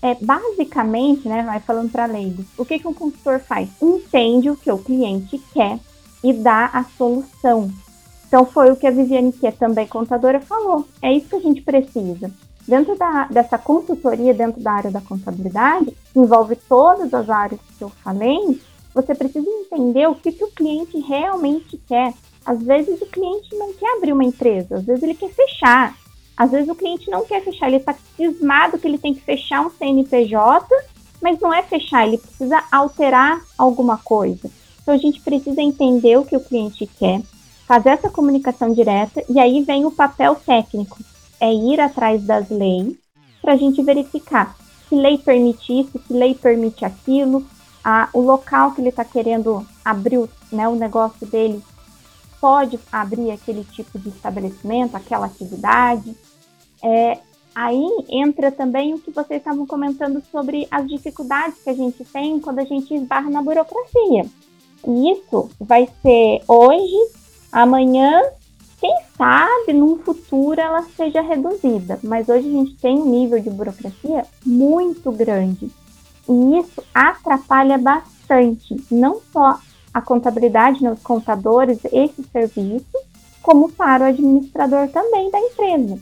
É, 0.00 0.14
basicamente, 0.14 1.28
né, 1.28 1.42
vai 1.42 1.58
falando 1.58 1.90
para 1.90 2.06
leigos, 2.06 2.46
o 2.56 2.64
que, 2.64 2.78
que 2.78 2.86
um 2.86 2.94
consultor 2.94 3.40
faz? 3.40 3.68
Entende 3.82 4.50
o 4.50 4.56
que 4.56 4.70
o 4.70 4.78
cliente 4.78 5.42
quer 5.52 5.78
e 6.22 6.32
dá 6.32 6.66
a 6.66 6.84
solução. 6.96 7.70
Então 8.26 8.44
foi 8.44 8.70
o 8.70 8.76
que 8.76 8.86
a 8.86 8.90
Viviane, 8.90 9.32
que 9.32 9.46
é 9.46 9.50
também 9.50 9.86
contadora, 9.86 10.40
falou. 10.40 10.86
É 11.00 11.12
isso 11.12 11.28
que 11.28 11.36
a 11.36 11.40
gente 11.40 11.62
precisa. 11.62 12.30
Dentro 12.66 12.96
da, 12.96 13.24
dessa 13.26 13.56
consultoria, 13.56 14.34
dentro 14.34 14.60
da 14.60 14.72
área 14.72 14.90
da 14.90 15.00
contabilidade, 15.00 15.96
envolve 16.14 16.56
todas 16.68 17.14
as 17.14 17.30
áreas 17.30 17.60
que 17.78 17.84
eu 17.84 17.88
falei, 17.88 18.60
você 18.92 19.14
precisa 19.14 19.48
entender 19.48 20.08
o 20.08 20.14
que, 20.14 20.32
que 20.32 20.44
o 20.44 20.50
cliente 20.50 20.98
realmente 20.98 21.80
quer. 21.86 22.12
Às 22.44 22.62
vezes 22.62 23.00
o 23.00 23.06
cliente 23.06 23.54
não 23.56 23.72
quer 23.72 23.96
abrir 23.96 24.12
uma 24.12 24.24
empresa, 24.24 24.76
às 24.76 24.84
vezes 24.84 25.02
ele 25.02 25.14
quer 25.14 25.30
fechar. 25.30 25.94
Às 26.36 26.50
vezes 26.50 26.68
o 26.68 26.74
cliente 26.74 27.10
não 27.10 27.24
quer 27.24 27.42
fechar, 27.42 27.68
ele 27.68 27.76
está 27.76 27.94
cismado 28.16 28.78
que 28.78 28.86
ele 28.86 28.98
tem 28.98 29.14
que 29.14 29.22
fechar 29.22 29.64
um 29.64 29.70
CNPJ, 29.70 30.66
mas 31.22 31.40
não 31.40 31.52
é 31.52 31.62
fechar, 31.62 32.06
ele 32.06 32.18
precisa 32.18 32.62
alterar 32.70 33.40
alguma 33.56 33.96
coisa. 33.96 34.50
Então 34.82 34.94
a 34.94 34.98
gente 34.98 35.20
precisa 35.20 35.62
entender 35.62 36.16
o 36.16 36.24
que 36.24 36.36
o 36.36 36.40
cliente 36.40 36.86
quer, 36.98 37.22
fazer 37.66 37.90
essa 37.90 38.10
comunicação 38.10 38.72
direta 38.72 39.22
e 39.28 39.38
aí 39.38 39.62
vem 39.62 39.84
o 39.84 39.90
papel 39.90 40.34
técnico, 40.34 40.98
é 41.40 41.52
ir 41.52 41.80
atrás 41.80 42.22
das 42.22 42.48
leis 42.50 42.94
para 43.40 43.52
a 43.52 43.56
gente 43.56 43.82
verificar 43.82 44.56
que 44.88 44.94
lei 44.94 45.18
permite 45.18 45.80
isso, 45.80 45.98
que 45.98 46.12
lei 46.12 46.34
permite 46.34 46.84
aquilo, 46.84 47.44
a, 47.84 48.08
o 48.12 48.20
local 48.20 48.72
que 48.72 48.80
ele 48.80 48.88
está 48.88 49.04
querendo 49.04 49.66
abrir 49.84 50.28
né, 50.50 50.68
o 50.68 50.74
negócio 50.74 51.26
dele 51.26 51.62
pode 52.40 52.78
abrir 52.90 53.30
aquele 53.30 53.64
tipo 53.64 53.98
de 53.98 54.08
estabelecimento, 54.08 54.96
aquela 54.96 55.26
atividade. 55.26 56.16
É, 56.82 57.18
aí 57.54 57.86
entra 58.08 58.52
também 58.52 58.94
o 58.94 59.00
que 59.00 59.10
vocês 59.10 59.40
estavam 59.40 59.66
comentando 59.66 60.22
sobre 60.30 60.68
as 60.70 60.86
dificuldades 60.86 61.62
que 61.62 61.70
a 61.70 61.74
gente 61.74 62.04
tem 62.04 62.38
quando 62.38 62.58
a 62.60 62.64
gente 62.64 62.94
esbarra 62.94 63.30
na 63.30 63.42
burocracia. 63.42 64.26
E 64.86 65.12
isso 65.12 65.50
vai 65.58 65.88
ser 66.02 66.42
hoje, 66.46 67.14
amanhã, 67.50 68.22
quem 68.86 68.96
sabe 69.16 69.72
num 69.72 69.98
futuro 69.98 70.60
ela 70.60 70.82
seja 70.96 71.20
reduzida. 71.20 71.98
Mas 72.04 72.28
hoje 72.28 72.48
a 72.48 72.52
gente 72.52 72.76
tem 72.76 72.96
um 72.96 73.10
nível 73.10 73.40
de 73.40 73.50
burocracia 73.50 74.24
muito 74.44 75.10
grande. 75.10 75.68
E 76.28 76.58
isso 76.58 76.82
atrapalha 76.94 77.78
bastante, 77.78 78.76
não 78.90 79.20
só 79.32 79.58
a 79.92 80.00
contabilidade, 80.00 80.82
né, 80.82 80.92
os 80.92 81.02
contadores, 81.02 81.80
esse 81.92 82.22
serviço, 82.32 82.86
como 83.42 83.70
para 83.70 84.04
o 84.04 84.08
administrador 84.08 84.88
também 84.88 85.30
da 85.30 85.40
empresa. 85.40 85.98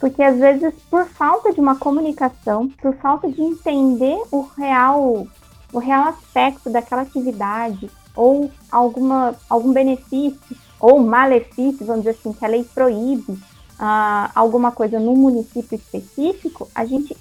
Porque 0.00 0.22
às 0.22 0.38
vezes, 0.38 0.74
por 0.90 1.06
falta 1.06 1.52
de 1.52 1.60
uma 1.60 1.76
comunicação, 1.76 2.68
por 2.80 2.94
falta 2.96 3.30
de 3.30 3.40
entender 3.42 4.20
o 4.30 4.42
real, 4.56 5.26
o 5.72 5.78
real 5.78 6.08
aspecto 6.08 6.70
daquela 6.70 7.02
atividade, 7.02 7.90
ou 8.14 8.50
alguma, 8.70 9.34
algum 9.48 9.72
benefício, 9.72 10.56
ou 10.82 10.98
malefício, 10.98 11.86
vamos 11.86 12.02
dizer 12.02 12.18
assim, 12.18 12.32
que 12.32 12.44
a 12.44 12.48
lei 12.48 12.64
proíbe 12.64 13.32
uh, 13.32 14.30
alguma 14.34 14.72
coisa 14.72 14.98
no 14.98 15.14
município 15.14 15.76
específico, 15.76 16.68
a 16.74 16.84
gente 16.84 17.16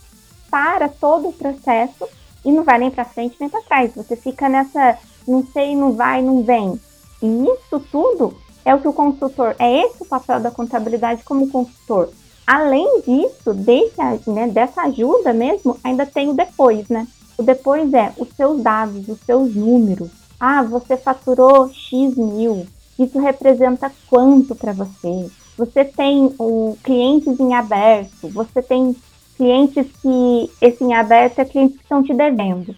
para 0.50 0.90
todo 0.90 1.30
o 1.30 1.34
processo 1.34 2.08
e 2.44 2.52
não 2.52 2.64
vai 2.64 2.80
nem 2.80 2.90
para 2.90 3.06
frente 3.06 3.38
nem 3.40 3.48
para 3.48 3.62
trás. 3.62 3.94
Você 3.96 4.16
fica 4.16 4.50
nessa 4.50 4.98
não 5.28 5.46
sei, 5.54 5.76
não 5.76 5.94
vai, 5.94 6.24
não 6.24 6.42
vem. 6.42 6.82
E 7.22 7.28
isso 7.46 7.80
tudo 7.92 8.36
é 8.66 8.74
o 8.74 8.80
que 8.80 8.88
o 8.88 8.94
consultor, 8.94 9.56
é 9.60 9.86
esse 9.86 10.02
o 10.02 10.06
papel 10.06 10.40
da 10.40 10.50
contabilidade 10.50 11.24
como 11.24 11.50
consultor. 11.52 12.10
Além 12.46 13.02
disso, 13.02 13.54
desse, 13.54 14.02
né, 14.28 14.48
dessa 14.48 14.82
ajuda 14.82 15.32
mesmo, 15.32 15.78
ainda 15.84 16.06
tem 16.06 16.30
o 16.30 16.34
depois, 16.34 16.90
né? 16.90 17.08
O 17.38 17.44
depois 17.44 17.94
é 17.94 18.12
os 18.18 18.28
seus 18.36 18.62
dados, 18.62 19.08
os 19.08 19.20
seus 19.20 19.56
números. 19.56 20.10
Ah, 20.40 20.64
você 20.64 20.98
faturou 20.98 21.70
X 21.70 22.16
mil. 22.16 22.66
Isso 23.02 23.20
representa 23.20 23.92
quanto 24.08 24.54
para 24.56 24.74
você? 24.74 25.28
Você 25.58 25.84
tem 25.84 26.36
o 26.38 26.78
clientes 26.84 27.40
em 27.40 27.56
aberto, 27.56 28.30
você 28.30 28.62
tem 28.62 28.96
clientes 29.36 29.88
que, 30.00 30.52
esse 30.62 30.84
em 30.84 30.94
aberto 30.94 31.40
é 31.40 31.46
clientes 31.46 31.78
que 31.78 31.84
estão 31.84 32.04
te 32.04 32.14
devendo. 32.14 32.76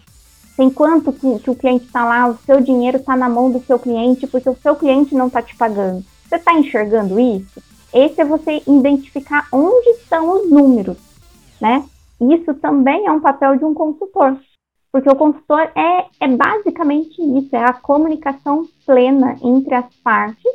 Tem 0.55 0.69
quanto 0.69 1.11
que, 1.11 1.39
que 1.39 1.49
o 1.49 1.55
cliente 1.55 1.85
está 1.85 2.05
lá, 2.05 2.29
o 2.29 2.37
seu 2.45 2.61
dinheiro 2.61 2.99
está 2.99 3.17
na 3.17 3.27
mão 3.27 3.51
do 3.51 3.61
seu 3.65 3.77
cliente 3.77 4.25
porque 4.25 4.49
o 4.49 4.55
seu 4.55 4.77
cliente 4.77 5.13
não 5.13 5.27
está 5.27 5.41
te 5.41 5.57
pagando. 5.57 6.05
Você 6.29 6.37
está 6.37 6.53
enxergando 6.53 7.19
isso? 7.19 7.61
Esse 7.93 8.21
é 8.21 8.25
você 8.25 8.63
identificar 8.65 9.45
onde 9.51 9.89
estão 9.89 10.41
os 10.41 10.49
números, 10.49 10.97
né? 11.59 11.83
Isso 12.21 12.53
também 12.53 13.05
é 13.07 13.11
um 13.11 13.19
papel 13.19 13.57
de 13.57 13.65
um 13.65 13.73
consultor, 13.73 14.37
porque 14.93 15.09
o 15.09 15.15
consultor 15.15 15.71
é, 15.75 16.05
é 16.19 16.27
basicamente 16.27 17.19
isso, 17.19 17.55
é 17.55 17.65
a 17.65 17.73
comunicação 17.73 18.67
plena 18.85 19.35
entre 19.43 19.73
as 19.73 19.91
partes 20.03 20.51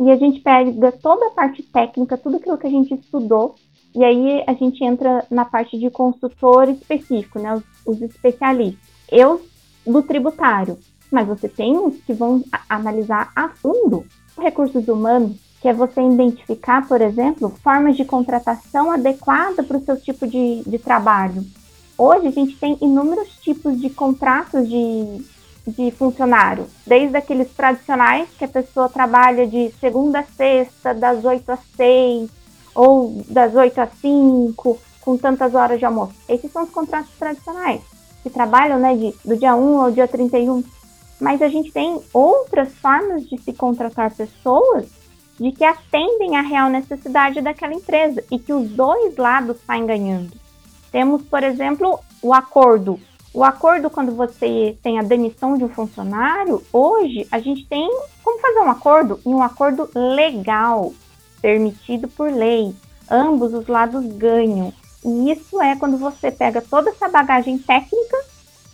e 0.00 0.10
a 0.10 0.16
gente 0.16 0.40
pega 0.40 0.90
toda 0.90 1.26
a 1.26 1.30
parte 1.32 1.62
técnica, 1.62 2.16
tudo 2.16 2.38
aquilo 2.38 2.56
que 2.56 2.66
a 2.66 2.70
gente 2.70 2.94
estudou 2.94 3.56
e 3.94 4.02
aí 4.02 4.42
a 4.46 4.54
gente 4.54 4.82
entra 4.82 5.26
na 5.30 5.44
parte 5.44 5.78
de 5.78 5.90
consultor 5.90 6.70
específico, 6.70 7.38
né? 7.38 7.54
Os, 7.54 7.62
os 7.86 8.00
especialistas. 8.00 8.88
Eu 9.12 9.42
do 9.86 10.02
tributário, 10.02 10.78
mas 11.12 11.28
você 11.28 11.46
tem 11.46 11.76
os 11.76 11.94
que 12.04 12.14
vão 12.14 12.42
analisar 12.66 13.30
a 13.36 13.50
fundo 13.50 14.06
recursos 14.40 14.88
humanos, 14.88 15.36
que 15.60 15.68
é 15.68 15.74
você 15.74 16.00
identificar, 16.00 16.88
por 16.88 17.02
exemplo, 17.02 17.50
formas 17.62 17.98
de 17.98 18.04
contratação 18.06 18.90
adequada 18.90 19.62
para 19.62 19.76
o 19.76 19.84
seu 19.84 20.00
tipo 20.00 20.26
de, 20.26 20.62
de 20.66 20.78
trabalho. 20.78 21.44
Hoje 21.96 22.26
a 22.26 22.30
gente 22.30 22.56
tem 22.56 22.76
inúmeros 22.80 23.28
tipos 23.40 23.80
de 23.80 23.88
contratos 23.88 24.68
de, 24.68 25.24
de 25.66 25.90
funcionário, 25.92 26.66
desde 26.84 27.16
aqueles 27.16 27.52
tradicionais 27.52 28.28
que 28.36 28.44
a 28.44 28.48
pessoa 28.48 28.88
trabalha 28.88 29.46
de 29.46 29.70
segunda 29.78 30.20
a 30.20 30.24
sexta, 30.24 30.92
das 30.92 31.24
8 31.24 31.52
às 31.52 31.60
6, 31.76 32.30
ou 32.74 33.22
das 33.28 33.54
8 33.54 33.80
às 33.80 33.92
5, 34.00 34.78
com 35.00 35.16
tantas 35.16 35.54
horas 35.54 35.78
de 35.78 35.84
almoço. 35.84 36.14
Esses 36.28 36.50
são 36.50 36.64
os 36.64 36.70
contratos 36.70 37.12
tradicionais, 37.16 37.80
que 38.24 38.30
trabalham 38.30 38.78
né, 38.78 38.96
de, 38.96 39.14
do 39.24 39.36
dia 39.36 39.54
1 39.54 39.80
ao 39.80 39.90
dia 39.92 40.08
31. 40.08 40.64
mas 41.20 41.40
a 41.40 41.48
gente 41.48 41.70
tem 41.70 42.00
outras 42.12 42.74
formas 42.74 43.22
de 43.28 43.40
se 43.40 43.52
contratar 43.52 44.12
pessoas 44.12 44.86
de 45.38 45.52
que 45.52 45.64
atendem 45.64 46.36
à 46.36 46.40
real 46.40 46.68
necessidade 46.68 47.40
daquela 47.40 47.74
empresa 47.74 48.22
e 48.30 48.38
que 48.38 48.52
os 48.52 48.68
dois 48.70 49.16
lados 49.16 49.58
saem 49.64 49.86
ganhando. 49.86 50.43
Temos, 50.94 51.22
por 51.22 51.42
exemplo, 51.42 51.98
o 52.22 52.32
acordo. 52.32 53.00
O 53.32 53.42
acordo, 53.42 53.90
quando 53.90 54.14
você 54.14 54.78
tem 54.80 54.96
a 54.96 55.02
demissão 55.02 55.58
de 55.58 55.64
um 55.64 55.68
funcionário, 55.68 56.62
hoje 56.72 57.26
a 57.32 57.40
gente 57.40 57.66
tem 57.66 57.90
como 58.22 58.40
fazer 58.40 58.60
um 58.60 58.70
acordo 58.70 59.18
e 59.26 59.28
um 59.28 59.42
acordo 59.42 59.90
legal, 59.92 60.94
permitido 61.42 62.06
por 62.06 62.32
lei. 62.32 62.72
Ambos 63.10 63.52
os 63.52 63.66
lados 63.66 64.06
ganham. 64.06 64.72
E 65.04 65.32
isso 65.32 65.60
é 65.60 65.74
quando 65.74 65.98
você 65.98 66.30
pega 66.30 66.62
toda 66.62 66.90
essa 66.90 67.08
bagagem 67.08 67.58
técnica 67.58 68.16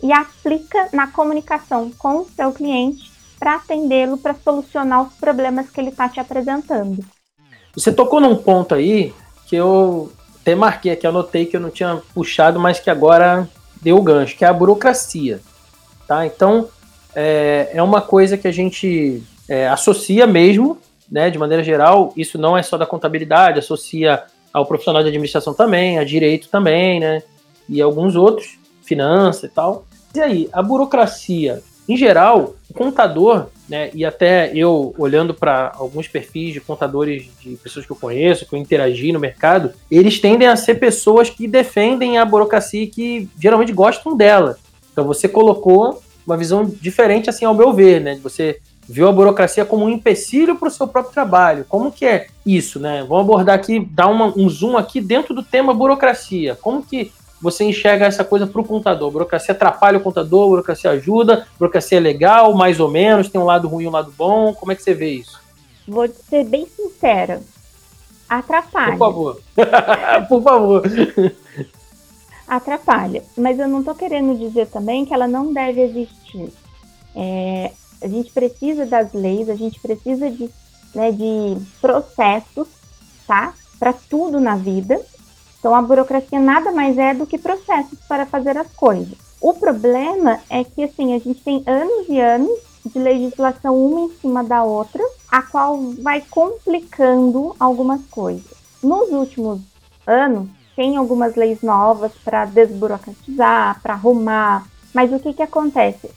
e 0.03 0.13
aplica 0.13 0.89
na 0.93 1.07
comunicação 1.07 1.89
com 1.97 2.17
o 2.17 2.27
seu 2.35 2.51
cliente 2.51 3.11
para 3.39 3.55
atendê-lo, 3.55 4.19
para 4.19 4.35
solucionar 4.35 5.07
os 5.07 5.13
problemas 5.15 5.71
que 5.71 5.81
ele 5.81 5.89
está 5.89 6.07
te 6.07 6.19
apresentando. 6.19 7.03
Você 7.73 7.91
tocou 7.91 8.21
num 8.21 8.35
ponto 8.35 8.75
aí 8.75 9.11
que 9.47 9.55
eu 9.55 10.11
até 10.41 10.55
marquei 10.55 10.91
aqui, 10.91 11.05
anotei 11.05 11.45
que 11.45 11.55
eu 11.55 11.61
não 11.61 11.69
tinha 11.69 12.01
puxado, 12.13 12.59
mas 12.59 12.79
que 12.79 12.89
agora 12.89 13.47
deu 13.81 13.97
o 13.97 14.01
gancho, 14.01 14.35
que 14.35 14.43
é 14.43 14.47
a 14.47 14.53
burocracia. 14.53 15.39
Tá? 16.07 16.25
Então, 16.25 16.67
é, 17.15 17.69
é 17.73 17.83
uma 17.83 18.01
coisa 18.01 18.37
que 18.37 18.47
a 18.47 18.51
gente 18.51 19.21
é, 19.47 19.67
associa 19.67 20.25
mesmo, 20.25 20.77
né, 21.09 21.29
de 21.29 21.37
maneira 21.37 21.63
geral, 21.63 22.11
isso 22.17 22.37
não 22.37 22.57
é 22.57 22.63
só 22.63 22.77
da 22.77 22.85
contabilidade, 22.85 23.59
associa 23.59 24.23
ao 24.51 24.65
profissional 24.65 25.03
de 25.03 25.09
administração 25.09 25.53
também, 25.53 25.99
a 25.99 26.03
direito 26.03 26.49
também, 26.49 26.99
né, 26.99 27.21
e 27.69 27.81
alguns 27.81 28.15
outros, 28.15 28.57
finança 28.81 29.45
e 29.45 29.49
tal. 29.49 29.85
E 30.15 30.19
aí, 30.19 30.49
a 30.51 30.61
burocracia, 30.61 31.61
em 31.91 31.97
geral, 31.97 32.55
o 32.69 32.73
contador, 32.73 33.47
né, 33.67 33.89
e 33.93 34.05
até 34.05 34.49
eu 34.55 34.95
olhando 34.97 35.33
para 35.33 35.73
alguns 35.75 36.07
perfis 36.07 36.53
de 36.53 36.61
contadores 36.61 37.29
de 37.41 37.57
pessoas 37.57 37.85
que 37.85 37.91
eu 37.91 37.97
conheço, 37.97 38.45
que 38.45 38.55
eu 38.55 38.59
interagi 38.59 39.11
no 39.11 39.19
mercado, 39.19 39.73
eles 39.89 40.19
tendem 40.19 40.47
a 40.47 40.55
ser 40.55 40.75
pessoas 40.75 41.29
que 41.29 41.47
defendem 41.47 42.17
a 42.17 42.23
burocracia 42.23 42.83
e 42.83 42.87
que 42.87 43.29
geralmente 43.37 43.73
gostam 43.73 44.15
dela. 44.15 44.57
Então 44.93 45.03
você 45.05 45.27
colocou 45.27 46.01
uma 46.25 46.37
visão 46.37 46.65
diferente, 46.65 47.29
assim, 47.29 47.43
ao 47.43 47.53
meu 47.53 47.73
ver, 47.73 47.99
né? 47.99 48.17
Você 48.23 48.59
viu 48.87 49.07
a 49.07 49.11
burocracia 49.11 49.65
como 49.65 49.85
um 49.85 49.89
empecilho 49.89 50.55
para 50.55 50.69
o 50.69 50.71
seu 50.71 50.87
próprio 50.87 51.13
trabalho. 51.13 51.65
Como 51.67 51.91
que 51.91 52.05
é 52.05 52.27
isso, 52.45 52.79
né? 52.79 53.05
Vamos 53.07 53.23
abordar 53.23 53.55
aqui, 53.55 53.79
dar 53.79 54.07
uma, 54.07 54.27
um 54.37 54.47
zoom 54.49 54.77
aqui 54.77 55.01
dentro 55.01 55.33
do 55.33 55.43
tema 55.43 55.73
burocracia. 55.73 56.55
Como 56.55 56.83
que 56.83 57.11
você 57.41 57.63
enxerga 57.63 58.05
essa 58.05 58.23
coisa 58.23 58.45
para 58.45 58.61
o 58.61 58.65
contador. 58.65 59.09
A 59.09 59.11
burocracia 59.11 59.53
atrapalha 59.53 59.97
o 59.97 60.01
contador, 60.01 60.45
a 60.45 60.49
burocracia 60.49 60.91
ajuda, 60.91 61.47
a 61.55 61.57
burocracia 61.57 61.97
é 61.97 62.01
legal, 62.01 62.53
mais 62.53 62.79
ou 62.79 62.89
menos, 62.89 63.29
tem 63.29 63.41
um 63.41 63.45
lado 63.45 63.67
ruim 63.67 63.85
e 63.85 63.87
um 63.87 63.91
lado 63.91 64.13
bom. 64.17 64.53
Como 64.53 64.71
é 64.71 64.75
que 64.75 64.83
você 64.83 64.93
vê 64.93 65.09
isso? 65.11 65.41
Vou 65.87 66.07
ser 66.07 66.43
bem 66.45 66.67
sincera. 66.67 67.41
Atrapalha. 68.29 68.91
Por 68.91 68.99
favor. 68.99 69.41
Por 70.29 70.43
favor. 70.43 70.83
Atrapalha. 72.47 73.23
Mas 73.37 73.59
eu 73.59 73.67
não 73.67 73.79
estou 73.79 73.95
querendo 73.95 74.37
dizer 74.37 74.67
também 74.67 75.05
que 75.05 75.13
ela 75.13 75.27
não 75.27 75.51
deve 75.51 75.81
existir. 75.81 76.53
É, 77.15 77.71
a 78.01 78.07
gente 78.07 78.31
precisa 78.31 78.85
das 78.85 79.11
leis, 79.13 79.49
a 79.49 79.55
gente 79.55 79.79
precisa 79.79 80.29
de, 80.29 80.49
né, 80.95 81.11
de 81.11 81.57
processos, 81.81 82.67
tá? 83.27 83.53
Para 83.77 83.93
tudo 83.93 84.39
na 84.39 84.55
vida. 84.55 84.99
Então, 85.61 85.75
a 85.75 85.81
burocracia 85.83 86.39
nada 86.39 86.71
mais 86.71 86.97
é 86.97 87.13
do 87.13 87.27
que 87.27 87.37
processos 87.37 87.99
para 88.07 88.25
fazer 88.25 88.57
as 88.57 88.73
coisas. 88.73 89.13
O 89.39 89.53
problema 89.53 90.39
é 90.49 90.63
que, 90.63 90.83
assim, 90.83 91.13
a 91.13 91.19
gente 91.19 91.39
tem 91.43 91.63
anos 91.67 92.09
e 92.09 92.19
anos 92.19 92.59
de 92.83 92.97
legislação 92.97 93.77
uma 93.77 94.01
em 94.01 94.11
cima 94.15 94.43
da 94.43 94.63
outra, 94.63 95.03
a 95.31 95.43
qual 95.43 95.79
vai 96.01 96.23
complicando 96.31 97.55
algumas 97.59 98.01
coisas. 98.09 98.51
Nos 98.81 99.11
últimos 99.11 99.61
anos, 100.07 100.49
tem 100.75 100.97
algumas 100.97 101.35
leis 101.35 101.61
novas 101.61 102.11
para 102.25 102.45
desburocratizar, 102.45 103.79
para 103.83 103.93
arrumar, 103.93 104.65
mas 104.91 105.13
o 105.13 105.19
que, 105.19 105.31
que 105.31 105.43
acontece? 105.43 106.09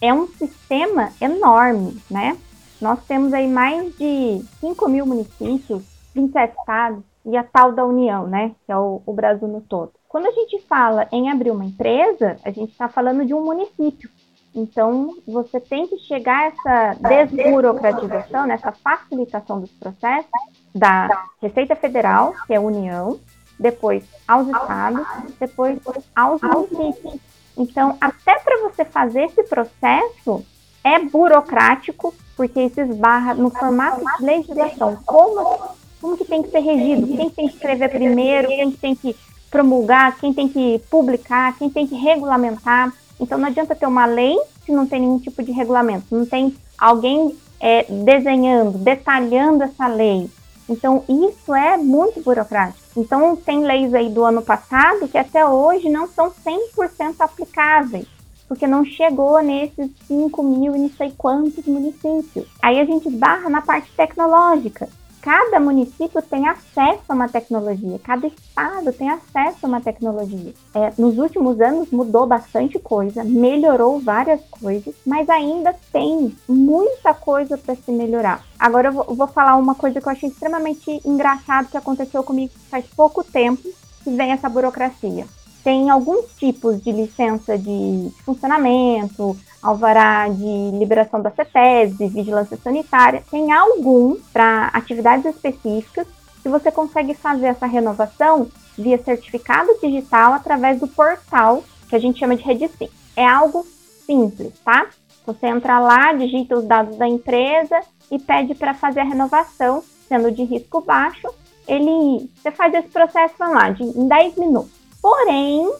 É 0.00 0.14
um 0.14 0.28
sistema 0.28 1.10
enorme, 1.20 2.00
né? 2.08 2.36
Nós 2.80 3.00
temos 3.08 3.32
aí 3.32 3.48
mais 3.48 3.92
de 3.96 4.40
5 4.60 4.88
mil 4.88 5.04
municípios, 5.04 5.82
27 6.14 6.54
estados, 6.56 7.02
e 7.24 7.36
a 7.36 7.42
tal 7.42 7.72
da 7.72 7.84
união, 7.84 8.26
né, 8.26 8.54
que 8.64 8.72
é 8.72 8.76
o, 8.76 9.02
o 9.06 9.12
Brasil 9.12 9.48
no 9.48 9.60
todo. 9.60 9.92
Quando 10.08 10.26
a 10.26 10.32
gente 10.32 10.60
fala 10.66 11.08
em 11.10 11.30
abrir 11.30 11.50
uma 11.50 11.64
empresa, 11.64 12.36
a 12.44 12.50
gente 12.50 12.70
está 12.70 12.88
falando 12.88 13.24
de 13.24 13.34
um 13.34 13.42
município. 13.42 14.08
Então, 14.54 15.16
você 15.26 15.58
tem 15.58 15.86
que 15.88 15.98
chegar 15.98 16.38
a 16.38 16.46
essa 16.46 17.08
desburocratização, 17.08 18.46
nessa 18.46 18.70
facilitação 18.70 19.60
dos 19.60 19.70
processos 19.72 20.30
da 20.72 21.08
Receita 21.42 21.74
Federal, 21.74 22.32
que 22.46 22.52
é 22.52 22.56
a 22.56 22.60
União, 22.60 23.18
depois 23.58 24.04
aos 24.28 24.46
estados, 24.46 25.04
depois 25.40 25.80
aos 26.14 26.40
municípios. 26.40 27.20
Então, 27.56 27.96
até 28.00 28.38
para 28.38 28.68
você 28.68 28.84
fazer 28.84 29.24
esse 29.24 29.42
processo, 29.44 30.44
é 30.84 31.00
burocrático, 31.00 32.14
porque 32.36 32.62
isso 32.62 32.80
esbarra 32.80 33.34
no 33.34 33.50
formato 33.50 34.04
de 34.18 34.24
legislação. 34.24 34.96
Como 35.04 35.74
como 36.04 36.18
que 36.18 36.24
tem 36.26 36.42
que 36.42 36.50
ser 36.50 36.58
regido, 36.58 37.06
quem 37.06 37.30
tem 37.30 37.48
que 37.48 37.54
escrever 37.54 37.88
primeiro, 37.88 38.48
quem 38.48 38.70
tem 38.70 38.94
que 38.94 39.16
promulgar, 39.50 40.18
quem 40.18 40.34
tem 40.34 40.46
que 40.46 40.78
publicar, 40.90 41.56
quem 41.56 41.70
tem 41.70 41.86
que 41.86 41.94
regulamentar. 41.94 42.92
Então 43.18 43.38
não 43.38 43.48
adianta 43.48 43.74
ter 43.74 43.86
uma 43.86 44.04
lei 44.04 44.38
se 44.66 44.70
não 44.70 44.86
tem 44.86 45.00
nenhum 45.00 45.18
tipo 45.18 45.42
de 45.42 45.50
regulamento, 45.50 46.14
não 46.14 46.26
tem 46.26 46.54
alguém 46.76 47.34
é, 47.58 47.86
desenhando, 47.88 48.76
detalhando 48.76 49.62
essa 49.62 49.86
lei. 49.86 50.28
Então 50.68 51.02
isso 51.08 51.54
é 51.54 51.78
muito 51.78 52.20
burocrático. 52.20 52.84
Então 52.94 53.34
tem 53.34 53.64
leis 53.64 53.94
aí 53.94 54.10
do 54.10 54.24
ano 54.24 54.42
passado 54.42 55.08
que 55.08 55.16
até 55.16 55.46
hoje 55.46 55.88
não 55.88 56.06
são 56.06 56.30
100% 56.30 57.14
aplicáveis 57.20 58.06
porque 58.46 58.66
não 58.66 58.84
chegou 58.84 59.42
nesses 59.42 59.90
5 60.06 60.42
mil 60.42 60.76
e 60.76 60.80
não 60.80 60.90
sei 60.90 61.14
quantos 61.16 61.64
municípios. 61.64 62.46
Aí 62.60 62.78
a 62.78 62.84
gente 62.84 63.08
barra 63.08 63.48
na 63.48 63.62
parte 63.62 63.90
tecnológica 63.96 64.86
cada 65.24 65.58
município 65.58 66.20
tem 66.20 66.46
acesso 66.46 67.00
a 67.08 67.14
uma 67.14 67.30
tecnologia, 67.30 67.98
cada 68.04 68.26
estado 68.26 68.92
tem 68.92 69.08
acesso 69.08 69.56
a 69.62 69.66
uma 69.66 69.80
tecnologia. 69.80 70.52
É, 70.74 70.92
nos 70.98 71.16
últimos 71.16 71.58
anos 71.62 71.90
mudou 71.90 72.26
bastante 72.26 72.78
coisa, 72.78 73.24
melhorou 73.24 73.98
várias 73.98 74.42
coisas, 74.50 74.94
mas 75.06 75.26
ainda 75.30 75.74
tem 75.90 76.36
muita 76.46 77.14
coisa 77.14 77.56
para 77.56 77.74
se 77.74 77.90
melhorar. 77.90 78.44
Agora 78.58 78.88
eu 78.88 78.92
vou, 78.92 79.14
vou, 79.14 79.26
falar 79.26 79.56
uma 79.56 79.74
coisa 79.74 79.98
que 79.98 80.06
eu 80.06 80.12
achei 80.12 80.28
extremamente 80.28 81.00
engraçado 81.06 81.70
que 81.70 81.78
aconteceu 81.78 82.22
comigo 82.22 82.52
faz 82.68 82.84
pouco 82.94 83.24
tempo, 83.24 83.62
que 84.02 84.10
vem 84.10 84.30
essa 84.30 84.50
burocracia. 84.50 85.24
Tem 85.64 85.88
alguns 85.88 86.26
tipos 86.36 86.84
de 86.84 86.92
licença 86.92 87.56
de 87.56 88.10
funcionamento, 88.22 89.34
alvará 89.62 90.28
de 90.28 90.78
liberação 90.78 91.22
da 91.22 91.30
CETES, 91.30 92.12
vigilância 92.12 92.58
sanitária, 92.58 93.24
tem 93.30 93.50
algum 93.50 94.16
para 94.30 94.66
atividades 94.74 95.24
específicas 95.24 96.06
que 96.42 96.50
você 96.50 96.70
consegue 96.70 97.14
fazer 97.14 97.46
essa 97.46 97.64
renovação 97.64 98.48
via 98.76 99.02
certificado 99.02 99.70
digital 99.82 100.34
através 100.34 100.78
do 100.78 100.86
portal 100.86 101.64
que 101.88 101.96
a 101.96 101.98
gente 101.98 102.18
chama 102.18 102.36
de 102.36 102.42
RedeSim. 102.42 102.90
É 103.16 103.26
algo 103.26 103.66
simples, 104.04 104.52
tá? 104.62 104.88
Você 105.24 105.46
entra 105.46 105.78
lá, 105.78 106.12
digita 106.12 106.58
os 106.58 106.64
dados 106.66 106.98
da 106.98 107.08
empresa 107.08 107.80
e 108.10 108.18
pede 108.18 108.54
para 108.54 108.74
fazer 108.74 109.00
a 109.00 109.04
renovação, 109.04 109.82
sendo 110.06 110.30
de 110.30 110.44
risco 110.44 110.82
baixo, 110.82 111.26
ele 111.66 112.28
você 112.36 112.50
faz 112.50 112.74
esse 112.74 112.88
processo 112.88 113.34
lá 113.38 113.70
de, 113.70 113.82
em 113.82 114.06
10 114.06 114.36
minutos. 114.36 114.83
Porém, 115.04 115.70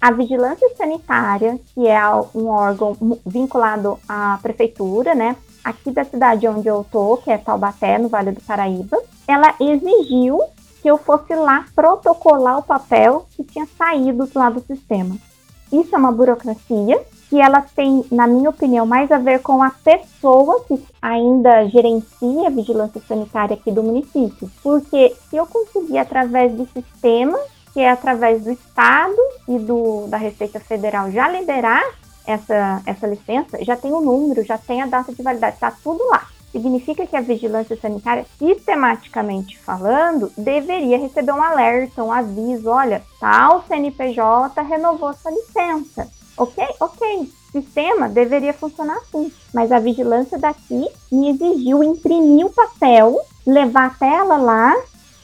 a 0.00 0.12
vigilância 0.12 0.70
sanitária, 0.76 1.58
que 1.74 1.88
é 1.88 2.00
um 2.32 2.46
órgão 2.46 2.96
vinculado 3.26 3.98
à 4.08 4.38
prefeitura, 4.40 5.12
né? 5.12 5.34
Aqui 5.64 5.90
da 5.90 6.04
cidade 6.04 6.46
onde 6.46 6.68
eu 6.68 6.86
tô, 6.88 7.16
que 7.16 7.32
é 7.32 7.36
Taubaté, 7.36 7.98
no 7.98 8.08
Vale 8.08 8.30
do 8.30 8.40
Paraíba, 8.40 8.96
ela 9.26 9.56
exigiu 9.58 10.40
que 10.80 10.88
eu 10.88 10.96
fosse 10.98 11.34
lá 11.34 11.64
protocolar 11.74 12.58
o 12.58 12.62
papel 12.62 13.26
que 13.32 13.42
tinha 13.42 13.66
saído 13.76 14.30
lá 14.36 14.48
do 14.50 14.60
sistema. 14.60 15.16
Isso 15.72 15.92
é 15.92 15.98
uma 15.98 16.12
burocracia 16.12 17.04
que 17.28 17.40
ela 17.40 17.62
tem, 17.74 18.04
na 18.08 18.28
minha 18.28 18.50
opinião, 18.50 18.86
mais 18.86 19.10
a 19.10 19.18
ver 19.18 19.40
com 19.40 19.64
a 19.64 19.70
pessoa 19.70 20.64
que 20.68 20.80
ainda 21.02 21.66
gerencia 21.66 22.46
a 22.46 22.50
vigilância 22.50 23.02
sanitária 23.08 23.54
aqui 23.54 23.72
do 23.72 23.82
município. 23.82 24.48
Porque 24.62 25.16
se 25.28 25.36
eu 25.36 25.44
conseguir, 25.44 25.98
através 25.98 26.52
do 26.52 26.68
sistema, 26.68 27.36
que 27.72 27.80
é 27.80 27.90
através 27.90 28.42
do 28.42 28.50
Estado 28.50 29.16
e 29.48 29.58
do, 29.58 30.06
da 30.08 30.16
Receita 30.16 30.58
Federal 30.60 31.10
já 31.10 31.28
liberar 31.28 31.84
essa, 32.26 32.82
essa 32.86 33.06
licença, 33.06 33.62
já 33.64 33.76
tem 33.76 33.92
o 33.92 34.00
número, 34.00 34.44
já 34.44 34.58
tem 34.58 34.82
a 34.82 34.86
data 34.86 35.12
de 35.12 35.22
validade, 35.22 35.54
está 35.54 35.70
tudo 35.70 36.04
lá. 36.08 36.26
Significa 36.52 37.06
que 37.06 37.16
a 37.16 37.20
vigilância 37.20 37.78
sanitária, 37.80 38.26
sistematicamente 38.36 39.56
falando, 39.58 40.32
deveria 40.36 40.98
receber 40.98 41.32
um 41.32 41.42
alerta, 41.42 42.02
um 42.02 42.12
aviso: 42.12 42.68
olha, 42.68 43.02
tal 43.20 43.64
CNPJ 43.68 44.60
renovou 44.62 45.12
sua 45.14 45.30
licença. 45.30 46.08
Ok? 46.36 46.64
Ok. 46.80 47.32
sistema 47.52 48.08
deveria 48.08 48.52
funcionar 48.52 48.96
assim, 48.96 49.32
mas 49.52 49.70
a 49.70 49.78
vigilância 49.78 50.38
daqui 50.38 50.88
me 51.10 51.30
exigiu 51.30 51.84
imprimir 51.84 52.46
o 52.46 52.50
papel, 52.50 53.20
levar 53.46 53.86
a 53.86 53.90
tela 53.90 54.36
lá 54.36 54.74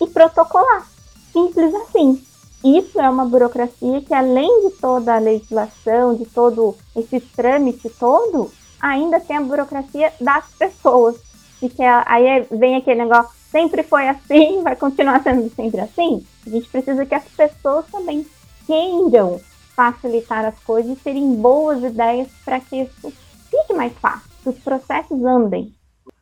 e 0.01 0.07
protocolar. 0.09 0.87
Simples 1.33 1.75
assim. 1.75 2.23
Isso 2.65 3.01
é 3.01 3.09
uma 3.09 3.25
burocracia 3.25 4.01
que, 4.01 4.15
além 4.15 4.69
de 4.69 4.77
toda 4.77 5.15
a 5.15 5.19
legislação, 5.19 6.15
de 6.15 6.25
todo 6.27 6.77
esse 6.97 7.21
trâmite 7.21 7.89
todo, 7.91 8.51
ainda 8.81 9.21
tem 9.21 9.37
a 9.37 9.43
burocracia 9.43 10.13
das 10.21 10.47
pessoas. 10.59 11.17
E 11.63 11.69
que 11.69 11.83
aí 11.83 12.47
vem 12.51 12.77
aquele 12.77 13.05
negócio, 13.05 13.31
sempre 13.51 13.83
foi 13.83 14.09
assim, 14.09 14.63
vai 14.65 14.77
continuar 14.77 15.23
sendo 15.23 15.49
sempre 15.55 15.81
assim. 15.81 16.25
A 16.47 16.51
gente 16.51 16.69
precisa 16.69 17.07
que 17.07 17.15
as 17.15 17.25
pessoas 17.25 17.87
também 17.87 18.27
queiram 18.67 19.41
facilitar 19.75 20.45
as 20.45 20.59
coisas 20.61 20.93
e 20.93 21.01
terem 21.01 21.35
boas 21.37 21.83
ideias 21.83 22.29
para 22.45 22.59
que 22.61 22.83
isso 22.83 23.13
fique 23.51 23.75
mais 23.75 23.93
fácil, 23.99 24.29
que 24.43 24.49
os 24.49 24.59
processos 24.59 25.25
andem. 25.25 25.73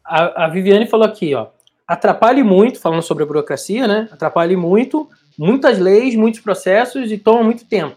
A, 0.05 0.44
a 0.44 0.49
Viviane 0.49 0.87
falou 0.87 1.07
aqui, 1.07 1.35
ó, 1.35 1.47
atrapalhe 1.87 2.42
muito, 2.42 2.81
falando 2.81 3.03
sobre 3.03 3.23
a 3.23 3.27
burocracia, 3.27 3.87
né? 3.87 4.09
Atrapalhe 4.12 4.57
muito, 4.57 5.09
muitas 5.38 5.79
leis, 5.79 6.14
muitos 6.14 6.40
processos 6.40 7.11
e 7.11 7.18
toma 7.18 7.42
muito 7.42 7.64
tempo. 7.64 7.97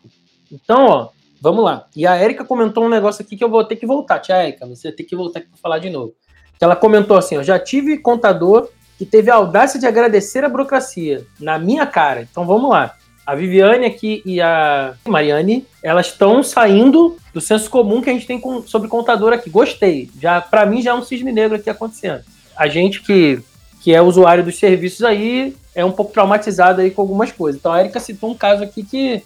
Então, 0.52 0.86
ó, 0.86 1.10
vamos 1.41 1.63
lá. 1.63 1.86
E 1.95 2.06
a 2.06 2.15
Érica 2.15 2.43
comentou 2.43 2.86
um 2.86 2.89
negócio 2.89 3.23
aqui 3.23 3.36
que 3.36 3.43
eu 3.43 3.50
vou 3.50 3.63
ter 3.63 3.76
que 3.76 3.86
voltar. 3.86 4.19
Tia 4.19 4.36
Érica, 4.38 4.65
você 4.65 4.91
ter 4.91 5.04
que 5.04 5.15
voltar 5.15 5.39
aqui 5.39 5.50
para 5.50 5.60
falar 5.60 5.80
de 5.80 5.89
novo. 5.89 6.13
Ela 6.60 6.76
comentou 6.76 7.17
assim: 7.17 7.38
ó, 7.38 7.43
já 7.43 7.60
tive 7.60 7.97
contador 7.97 8.69
que 8.97 9.06
teve 9.06 9.30
a 9.30 9.36
audácia 9.36 9.80
de 9.80 9.86
agradecer 9.86 10.43
a 10.43 10.50
burocracia 10.50 11.26
na 11.39 11.60
minha 11.60 11.86
cara. 11.86 12.21
Então 12.21 12.45
vamos 12.45 12.69
lá. 12.69 12.95
A 13.26 13.36
Viviane 13.36 13.86
aqui 13.86 14.23
e 14.26 14.39
a 14.39 14.95
Mariane, 15.06 15.67
elas 15.84 16.08
estão 16.08 16.41
saindo 16.41 17.17
do 17.34 17.41
senso 17.41 17.69
comum 17.69 18.02
que 18.02 18.10
a 18.10 18.13
gente 18.13 18.26
tem 18.26 18.39
com, 18.39 18.65
sobre 18.65 18.88
contador 18.88 19.34
aqui. 19.34 19.50
Gostei. 19.50 20.10
Já 20.19 20.39
para 20.39 20.65
mim 20.65 20.82
já 20.82 20.91
é 20.91 20.93
um 20.93 21.04
cisne 21.04 21.32
negro 21.32 21.58
aqui 21.58 21.69
acontecendo. 21.69 22.23
A 22.56 22.67
gente 22.67 23.02
que 23.02 23.43
que 23.82 23.93
é 23.93 24.02
usuário 24.02 24.43
dos 24.43 24.58
serviços 24.60 25.04
aí, 25.04 25.56
é 25.78 25.86
um 25.86 25.92
pouco 25.92 26.12
traumatizado 26.12 26.82
aí 26.82 26.90
com 26.90 27.04
algumas 27.04 27.32
coisas. 27.32 27.60
Então 27.60 27.72
a 27.72 27.80
Erika 27.80 28.00
citou 28.00 28.32
um 28.32 28.36
caso 28.36 28.63
aqui 28.63 28.84
que 28.84 29.24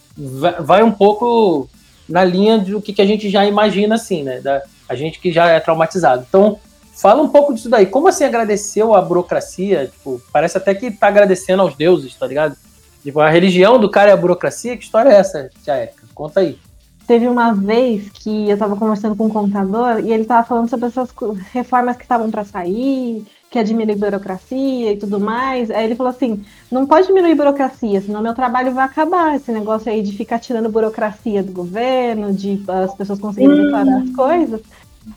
vai 0.59 0.83
um 0.83 0.91
pouco 0.91 1.69
na 2.09 2.25
linha 2.25 2.57
do 2.57 2.81
que, 2.81 2.91
que 2.91 3.01
a 3.01 3.05
gente 3.05 3.29
já 3.29 3.45
imagina 3.45 3.95
assim, 3.95 4.21
né? 4.21 4.41
Da, 4.41 4.61
a 4.89 4.93
gente 4.93 5.21
que 5.21 5.31
já 5.31 5.47
é 5.47 5.61
traumatizado. 5.61 6.25
Então, 6.27 6.59
fala 6.93 7.21
um 7.21 7.29
pouco 7.29 7.53
disso 7.53 7.69
daí. 7.69 7.85
Como 7.85 8.09
assim 8.09 8.25
agradeceu 8.25 8.93
a 8.93 9.01
burocracia? 9.01 9.87
Tipo, 9.87 10.21
parece 10.33 10.57
até 10.57 10.75
que 10.75 10.91
tá 10.91 11.07
agradecendo 11.07 11.61
aos 11.61 11.73
deuses, 11.73 12.13
tá 12.15 12.27
ligado? 12.27 12.57
Tipo, 13.01 13.21
a 13.21 13.29
religião 13.29 13.79
do 13.79 13.89
cara 13.89 14.09
é 14.09 14.13
a 14.13 14.17
burocracia? 14.17 14.75
Que 14.75 14.83
história 14.83 15.09
é 15.09 15.15
essa, 15.15 15.49
tia 15.63 15.77
Erika? 15.83 16.03
Conta 16.13 16.41
aí. 16.41 16.59
Teve 17.07 17.29
uma 17.29 17.53
vez 17.53 18.09
que 18.09 18.49
eu 18.49 18.53
estava 18.53 18.75
conversando 18.75 19.15
com 19.15 19.27
um 19.27 19.29
contador 19.29 19.99
e 19.99 20.11
ele 20.11 20.23
estava 20.23 20.45
falando 20.45 20.69
sobre 20.69 20.87
essas 20.87 21.09
reformas 21.53 21.95
que 21.95 22.03
estavam 22.03 22.29
para 22.29 22.43
sair, 22.43 23.25
que 23.51 23.59
é 23.59 23.63
diminuir 23.63 23.97
burocracia 23.97 24.93
e 24.93 24.97
tudo 24.97 25.19
mais. 25.19 25.69
Aí 25.69 25.83
ele 25.83 25.95
falou 25.95 26.09
assim: 26.09 26.43
não 26.71 26.87
pode 26.87 27.07
diminuir 27.07 27.35
burocracia, 27.35 27.99
senão 27.99 28.21
meu 28.21 28.33
trabalho 28.33 28.73
vai 28.73 28.85
acabar. 28.85 29.35
Esse 29.35 29.51
negócio 29.51 29.91
aí 29.91 30.01
de 30.01 30.15
ficar 30.15 30.39
tirando 30.39 30.69
burocracia 30.69 31.43
do 31.43 31.51
governo, 31.51 32.33
de 32.33 32.63
as 32.65 32.95
pessoas 32.95 33.19
conseguirem 33.19 33.59
hum. 33.59 33.63
declarar 33.65 34.01
as 34.01 34.09
coisas, 34.11 34.61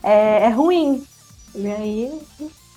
é, 0.02 0.46
é 0.46 0.48
ruim. 0.48 1.04
E 1.54 1.66
aí, 1.68 2.20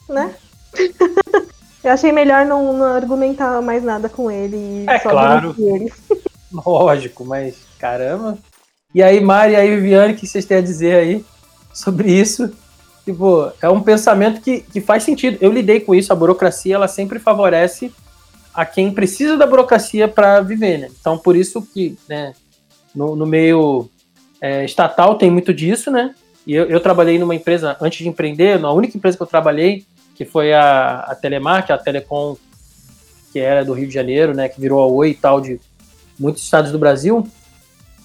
né? 0.08 0.36
Eu 1.84 1.94
achei 1.94 2.12
melhor 2.12 2.46
não, 2.46 2.74
não, 2.74 2.86
argumentar 2.86 3.62
mais 3.62 3.84
nada 3.84 4.10
com 4.10 4.30
ele. 4.30 4.86
É 4.88 5.00
claro. 5.00 5.56
Ele. 5.58 5.92
Lógico, 6.52 7.26
mas 7.26 7.56
caramba. 7.80 8.38
E 8.94 9.02
aí, 9.02 9.20
Mari 9.22 9.54
e 9.54 9.56
aí, 9.56 9.76
Viviane, 9.76 10.14
o 10.14 10.16
que 10.16 10.28
vocês 10.28 10.46
têm 10.46 10.58
a 10.58 10.62
dizer 10.62 10.96
aí 10.96 11.26
sobre 11.74 12.12
isso? 12.12 12.52
Tipo, 13.08 13.54
é 13.62 13.70
um 13.70 13.82
pensamento 13.82 14.42
que, 14.42 14.60
que 14.60 14.82
faz 14.82 15.02
sentido. 15.02 15.38
Eu 15.40 15.50
lidei 15.50 15.80
com 15.80 15.96
isso, 15.96 16.12
a 16.12 16.16
burocracia, 16.16 16.76
ela 16.76 16.90
sempre 16.90 17.20
favorece 17.20 17.90
a 18.54 18.66
quem 18.66 18.92
precisa 18.92 19.38
da 19.38 19.48
burocracia 19.48 20.10
para 20.10 20.42
viver, 20.42 20.78
né? 20.78 20.90
Então, 21.00 21.18
por 21.18 21.34
isso 21.34 21.62
que, 21.62 21.98
né, 22.10 22.34
no, 22.94 23.16
no 23.16 23.26
meio 23.26 23.90
é, 24.42 24.66
estatal 24.66 25.16
tem 25.16 25.32
muito 25.32 25.54
disso, 25.54 25.90
né? 25.90 26.14
E 26.46 26.54
eu, 26.54 26.66
eu, 26.66 26.82
trabalhei 26.82 27.18
numa 27.18 27.34
empresa, 27.34 27.78
antes 27.80 28.00
de 28.00 28.10
empreender, 28.10 28.60
na 28.60 28.74
única 28.74 28.98
empresa 28.98 29.16
que 29.16 29.24
eu 29.24 29.28
trabalhei, 29.28 29.86
que 30.14 30.26
foi 30.26 30.52
a, 30.52 31.06
a 31.08 31.16
Telemar, 31.16 31.66
que 31.66 31.72
a 31.72 31.78
Telecom, 31.78 32.36
que 33.32 33.40
era 33.40 33.64
do 33.64 33.72
Rio 33.72 33.88
de 33.88 33.94
Janeiro, 33.94 34.34
né? 34.34 34.50
Que 34.50 34.60
virou 34.60 34.84
a 34.84 34.88
Oi 34.88 35.12
e 35.12 35.16
tal, 35.16 35.40
de 35.40 35.62
muitos 36.20 36.44
estados 36.44 36.74
do 36.74 36.78
Brasil. 36.78 37.26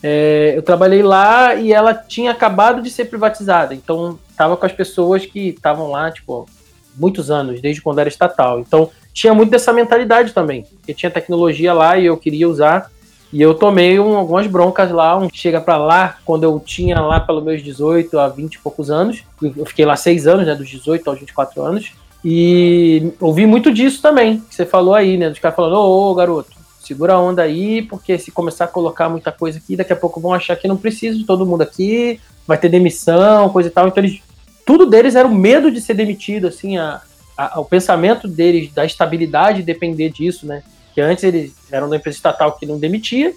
É, 0.03 0.55
eu 0.57 0.63
trabalhei 0.63 1.03
lá 1.03 1.55
e 1.55 1.73
ela 1.73 1.95
tinha 1.95 2.33
acabado 2.33 2.83
de 2.83 2.91
ser 2.91 3.05
privatizada, 3.05 3.73
então 3.75 4.19
estava 4.29 4.57
com 4.57 4.67
as 4.67 4.73
pessoas 4.73 5.25
que 5.25 5.51
estavam 5.51 5.91
lá, 5.91 6.11
tipo, 6.11 6.49
muitos 6.97 7.31
anos, 7.31 7.61
desde 7.61 7.81
quando 7.81 8.01
era 8.01 8.09
estatal. 8.09 8.61
Então 8.61 8.91
tinha 9.13 9.33
muito 9.35 9.51
dessa 9.51 9.73
mentalidade 9.73 10.33
também, 10.33 10.65
porque 10.65 10.95
tinha 10.95 11.11
tecnologia 11.11 11.73
lá 11.73 11.97
e 11.99 12.07
eu 12.07 12.17
queria 12.17 12.49
usar. 12.49 12.91
E 13.33 13.41
eu 13.41 13.55
tomei 13.55 13.99
um, 13.99 14.15
algumas 14.17 14.47
broncas 14.47 14.91
lá, 14.91 15.17
um 15.17 15.29
chega 15.33 15.59
para 15.59 15.79
lá, 15.79 16.19
quando 16.23 16.45
eu 16.45 16.61
tinha 16.61 17.01
lá 17.01 17.19
pelos 17.19 17.43
meus 17.43 17.63
18 17.63 18.19
a 18.19 18.29
20 18.29 18.55
e 18.55 18.59
poucos 18.59 18.91
anos. 18.91 19.25
Eu 19.41 19.65
fiquei 19.65 19.87
lá 19.87 19.97
seis 19.97 20.27
anos, 20.27 20.47
né, 20.47 20.55
dos 20.55 20.69
18 20.69 21.09
aos 21.09 21.19
24 21.19 21.63
anos. 21.63 21.93
E 22.23 23.13
ouvi 23.19 23.47
muito 23.47 23.73
disso 23.73 24.03
também, 24.03 24.41
que 24.41 24.55
você 24.55 24.67
falou 24.67 24.95
aí, 24.95 25.17
né, 25.17 25.31
dos 25.31 25.39
caras 25.39 25.57
falando, 25.57 25.77
ô, 25.77 26.11
ô 26.11 26.15
garoto, 26.15 26.53
segura 26.83 27.15
a 27.15 27.21
onda 27.21 27.43
aí, 27.43 27.83
porque 27.83 28.19
se 28.19 28.31
começar 28.31 28.65
a 28.65 28.69
colocar 28.69 29.09
muita 29.09 29.31
coisa 29.31 29.59
aqui, 29.59 29.77
daqui 29.77 29.93
a 29.93 29.97
pouco 29.97 30.21
vão 30.21 30.35
achar 30.35 30.57
que 30.57 30.69
não 30.69 30.77
precisa 30.77 31.17
de 31.17 31.25
todo 31.25 31.47
mundo 31.47 31.63
aqui, 31.63 32.21
vai 32.47 32.59
ter 32.59 32.69
demissão, 32.69 33.49
coisa 33.49 33.69
e 33.69 33.73
tal. 33.73 33.89
Então 33.89 34.03
eles, 34.03 34.21
tudo 34.67 34.87
deles 34.87 35.15
era 35.15 35.27
o 35.27 35.35
medo 35.35 35.71
de 35.71 35.81
ser 35.81 35.95
demitido, 35.95 36.49
assim, 36.49 36.77
a, 36.77 37.01
a, 37.37 37.61
o 37.61 37.65
pensamento 37.65 38.27
deles 38.27 38.73
da 38.73 38.85
estabilidade 38.85 39.63
depender 39.63 40.11
disso, 40.11 40.47
né? 40.47 40.63
Que 40.95 41.01
antes 41.01 41.25
eles 41.25 41.55
eram 41.71 41.89
da 41.89 41.97
empresa 41.97 42.17
estatal 42.17 42.53
que 42.53 42.67
não 42.67 42.79
demitia, 42.79 43.33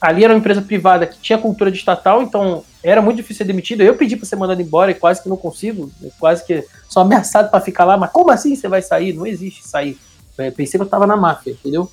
ali 0.00 0.24
era 0.24 0.32
uma 0.32 0.38
empresa 0.38 0.62
privada 0.62 1.06
que 1.06 1.18
tinha 1.18 1.38
cultura 1.38 1.70
de 1.70 1.78
estatal, 1.78 2.22
então 2.22 2.64
era 2.82 3.02
muito 3.02 3.18
difícil 3.18 3.44
ser 3.44 3.44
demitido. 3.44 3.82
Eu 3.82 3.94
pedi 3.94 4.16
para 4.16 4.26
ser 4.26 4.36
mandado 4.36 4.62
embora 4.62 4.90
e 4.90 4.94
quase 4.94 5.22
que 5.22 5.28
não 5.28 5.36
consigo, 5.36 5.90
quase 6.18 6.44
que 6.44 6.64
sou 6.88 7.02
ameaçado 7.02 7.50
para 7.50 7.60
ficar 7.60 7.84
lá, 7.84 7.96
mas 7.96 8.10
como 8.10 8.30
assim 8.30 8.56
você 8.56 8.68
vai 8.68 8.80
sair? 8.80 9.12
Não 9.12 9.26
existe 9.26 9.66
sair. 9.66 9.98
Eu 10.38 10.52
pensei 10.52 10.78
que 10.78 10.82
eu 10.82 10.86
estava 10.86 11.06
na 11.06 11.16
máfia, 11.16 11.52
entendeu? 11.52 11.90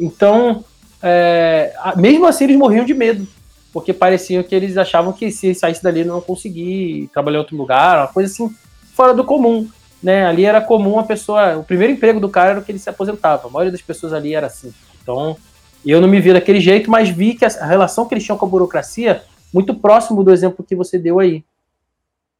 Então, 0.00 0.64
é, 1.02 1.72
mesmo 1.96 2.26
assim, 2.26 2.44
eles 2.44 2.56
morriam 2.56 2.84
de 2.84 2.94
medo, 2.94 3.26
porque 3.72 3.92
parecia 3.92 4.42
que 4.42 4.54
eles 4.54 4.76
achavam 4.76 5.12
que 5.12 5.30
se 5.30 5.54
saísse 5.54 5.82
dali 5.82 6.04
não 6.04 6.20
conseguir 6.20 7.08
trabalhar 7.12 7.36
em 7.36 7.40
outro 7.40 7.56
lugar, 7.56 7.98
uma 7.98 8.08
coisa 8.08 8.32
assim, 8.32 8.54
fora 8.94 9.14
do 9.14 9.24
comum. 9.24 9.68
Né? 10.02 10.26
Ali 10.26 10.44
era 10.44 10.60
comum 10.60 10.98
a 10.98 11.04
pessoa. 11.04 11.58
O 11.58 11.64
primeiro 11.64 11.92
emprego 11.92 12.20
do 12.20 12.28
cara 12.28 12.50
era 12.50 12.60
o 12.60 12.62
que 12.62 12.70
ele 12.70 12.78
se 12.78 12.88
aposentava. 12.88 13.48
A 13.48 13.50
maioria 13.50 13.72
das 13.72 13.82
pessoas 13.82 14.12
ali 14.12 14.34
era 14.34 14.46
assim. 14.46 14.72
Então, 15.02 15.36
eu 15.84 16.00
não 16.00 16.08
me 16.08 16.20
vi 16.20 16.32
daquele 16.32 16.60
jeito, 16.60 16.90
mas 16.90 17.08
vi 17.08 17.34
que 17.34 17.44
a 17.44 17.66
relação 17.66 18.06
que 18.06 18.14
eles 18.14 18.24
tinham 18.24 18.36
com 18.36 18.46
a 18.46 18.48
burocracia 18.48 19.22
muito 19.52 19.74
próximo 19.74 20.22
do 20.22 20.32
exemplo 20.32 20.64
que 20.64 20.74
você 20.74 20.98
deu 20.98 21.18
aí. 21.18 21.44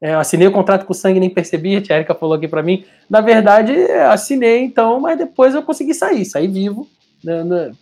É, 0.00 0.14
assinei 0.14 0.46
o 0.46 0.52
contrato 0.52 0.84
com 0.84 0.92
sangue 0.92 1.16
e 1.16 1.20
nem 1.20 1.30
percebi, 1.30 1.76
a 1.76 1.94
Erika 1.94 2.14
falou 2.14 2.34
aqui 2.34 2.46
para 2.46 2.62
mim. 2.62 2.84
Na 3.08 3.20
verdade, 3.20 3.72
assinei 4.10 4.62
então, 4.62 5.00
mas 5.00 5.16
depois 5.16 5.54
eu 5.54 5.62
consegui 5.62 5.94
sair, 5.94 6.24
saí 6.24 6.46
vivo 6.46 6.86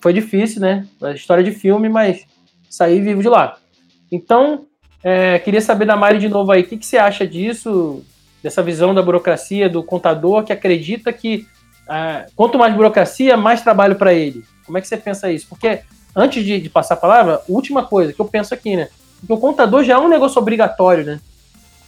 foi 0.00 0.12
difícil, 0.12 0.60
né? 0.60 0.86
A 1.02 1.12
história 1.12 1.42
de 1.42 1.52
filme, 1.52 1.88
mas 1.88 2.26
saí 2.68 3.00
vivo 3.00 3.22
de 3.22 3.28
lá. 3.28 3.56
Então, 4.10 4.66
é, 5.02 5.38
queria 5.38 5.60
saber 5.60 5.84
da 5.84 5.96
Mari 5.96 6.18
de 6.18 6.28
novo 6.28 6.50
aí, 6.50 6.62
o 6.62 6.66
que, 6.66 6.76
que 6.76 6.86
você 6.86 6.96
acha 6.96 7.26
disso, 7.26 8.02
dessa 8.42 8.62
visão 8.62 8.94
da 8.94 9.02
burocracia, 9.02 9.68
do 9.68 9.82
contador 9.82 10.44
que 10.44 10.52
acredita 10.52 11.12
que 11.12 11.46
é, 11.88 12.26
quanto 12.34 12.58
mais 12.58 12.74
burocracia, 12.74 13.36
mais 13.36 13.62
trabalho 13.62 13.96
para 13.96 14.14
ele. 14.14 14.44
Como 14.64 14.78
é 14.78 14.80
que 14.80 14.88
você 14.88 14.96
pensa 14.96 15.30
isso? 15.30 15.46
Porque 15.48 15.80
antes 16.16 16.44
de, 16.44 16.60
de, 16.60 16.70
passar 16.70 16.94
a 16.94 16.98
palavra, 16.98 17.42
última 17.48 17.84
coisa 17.84 18.12
que 18.12 18.20
eu 18.20 18.24
penso 18.24 18.54
aqui, 18.54 18.76
né? 18.76 18.88
Porque 19.20 19.32
o 19.32 19.38
contador 19.38 19.84
já 19.84 19.94
é 19.94 19.98
um 19.98 20.08
negócio 20.08 20.40
obrigatório, 20.40 21.04
né? 21.04 21.20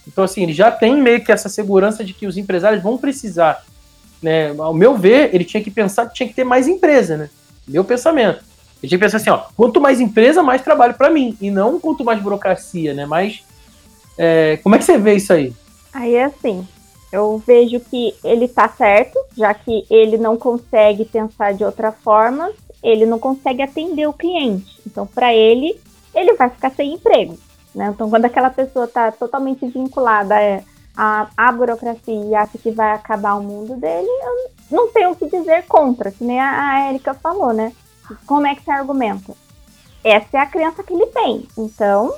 Então, 0.07 0.23
assim, 0.23 0.43
ele 0.43 0.53
já 0.53 0.71
tem 0.71 0.95
meio 0.95 1.23
que 1.23 1.31
essa 1.31 1.49
segurança 1.49 2.03
de 2.03 2.13
que 2.13 2.27
os 2.27 2.37
empresários 2.37 2.81
vão 2.81 2.97
precisar. 2.97 3.63
Né? 4.21 4.55
Ao 4.57 4.73
meu 4.73 4.95
ver, 4.95 5.33
ele 5.33 5.43
tinha 5.43 5.61
que 5.61 5.69
pensar 5.69 6.07
que 6.07 6.13
tinha 6.13 6.29
que 6.29 6.35
ter 6.35 6.43
mais 6.43 6.67
empresa, 6.67 7.17
né? 7.17 7.29
Meu 7.67 7.83
pensamento. 7.83 8.43
Ele 8.81 8.89
tinha 8.89 8.99
que 8.99 9.15
assim, 9.15 9.29
ó, 9.29 9.41
quanto 9.55 9.81
mais 9.81 9.99
empresa, 9.99 10.43
mais 10.43 10.61
trabalho 10.61 10.93
para 10.93 11.09
mim. 11.09 11.35
E 11.41 11.49
não 11.49 11.79
quanto 11.79 12.03
mais 12.03 12.21
burocracia, 12.21 12.93
né? 12.93 13.05
Mas 13.05 13.43
é, 14.17 14.57
como 14.57 14.75
é 14.75 14.77
que 14.77 14.83
você 14.83 14.97
vê 14.97 15.15
isso 15.15 15.33
aí? 15.33 15.53
Aí 15.93 16.15
é 16.15 16.25
assim, 16.25 16.67
eu 17.11 17.41
vejo 17.45 17.79
que 17.79 18.13
ele 18.23 18.47
tá 18.47 18.67
certo, 18.69 19.17
já 19.35 19.53
que 19.53 19.85
ele 19.89 20.17
não 20.17 20.37
consegue 20.37 21.05
pensar 21.05 21.53
de 21.53 21.63
outra 21.63 21.91
forma, 21.91 22.51
ele 22.83 23.05
não 23.05 23.17
consegue 23.17 23.61
atender 23.61 24.07
o 24.07 24.13
cliente. 24.13 24.79
Então, 24.85 25.07
para 25.07 25.33
ele, 25.33 25.79
ele 26.13 26.33
vai 26.33 26.49
ficar 26.49 26.71
sem 26.71 26.93
emprego. 26.93 27.37
Né? 27.73 27.91
Então, 27.93 28.09
quando 28.09 28.25
aquela 28.25 28.49
pessoa 28.49 28.85
está 28.85 29.11
totalmente 29.11 29.65
vinculada 29.67 30.35
à, 30.95 31.27
à 31.35 31.51
burocracia 31.51 32.25
e 32.25 32.35
acha 32.35 32.57
que 32.57 32.71
vai 32.71 32.91
acabar 32.91 33.35
o 33.35 33.43
mundo 33.43 33.75
dele, 33.75 34.07
eu 34.07 34.51
não 34.71 34.91
tenho 34.91 35.11
o 35.11 35.15
que 35.15 35.27
dizer 35.27 35.65
contra, 35.67 36.11
que 36.11 36.23
nem 36.23 36.39
a, 36.39 36.89
Erika 36.89 37.13
falou, 37.13 37.53
né? 37.53 37.71
Como 38.25 38.45
é 38.47 38.55
que 38.55 38.63
você 38.63 38.71
argumenta? 38.71 39.33
Essa 40.03 40.37
é 40.37 40.39
a 40.39 40.45
crença 40.45 40.83
que 40.83 40.93
ele 40.93 41.07
tem. 41.07 41.47
Então, 41.57 42.13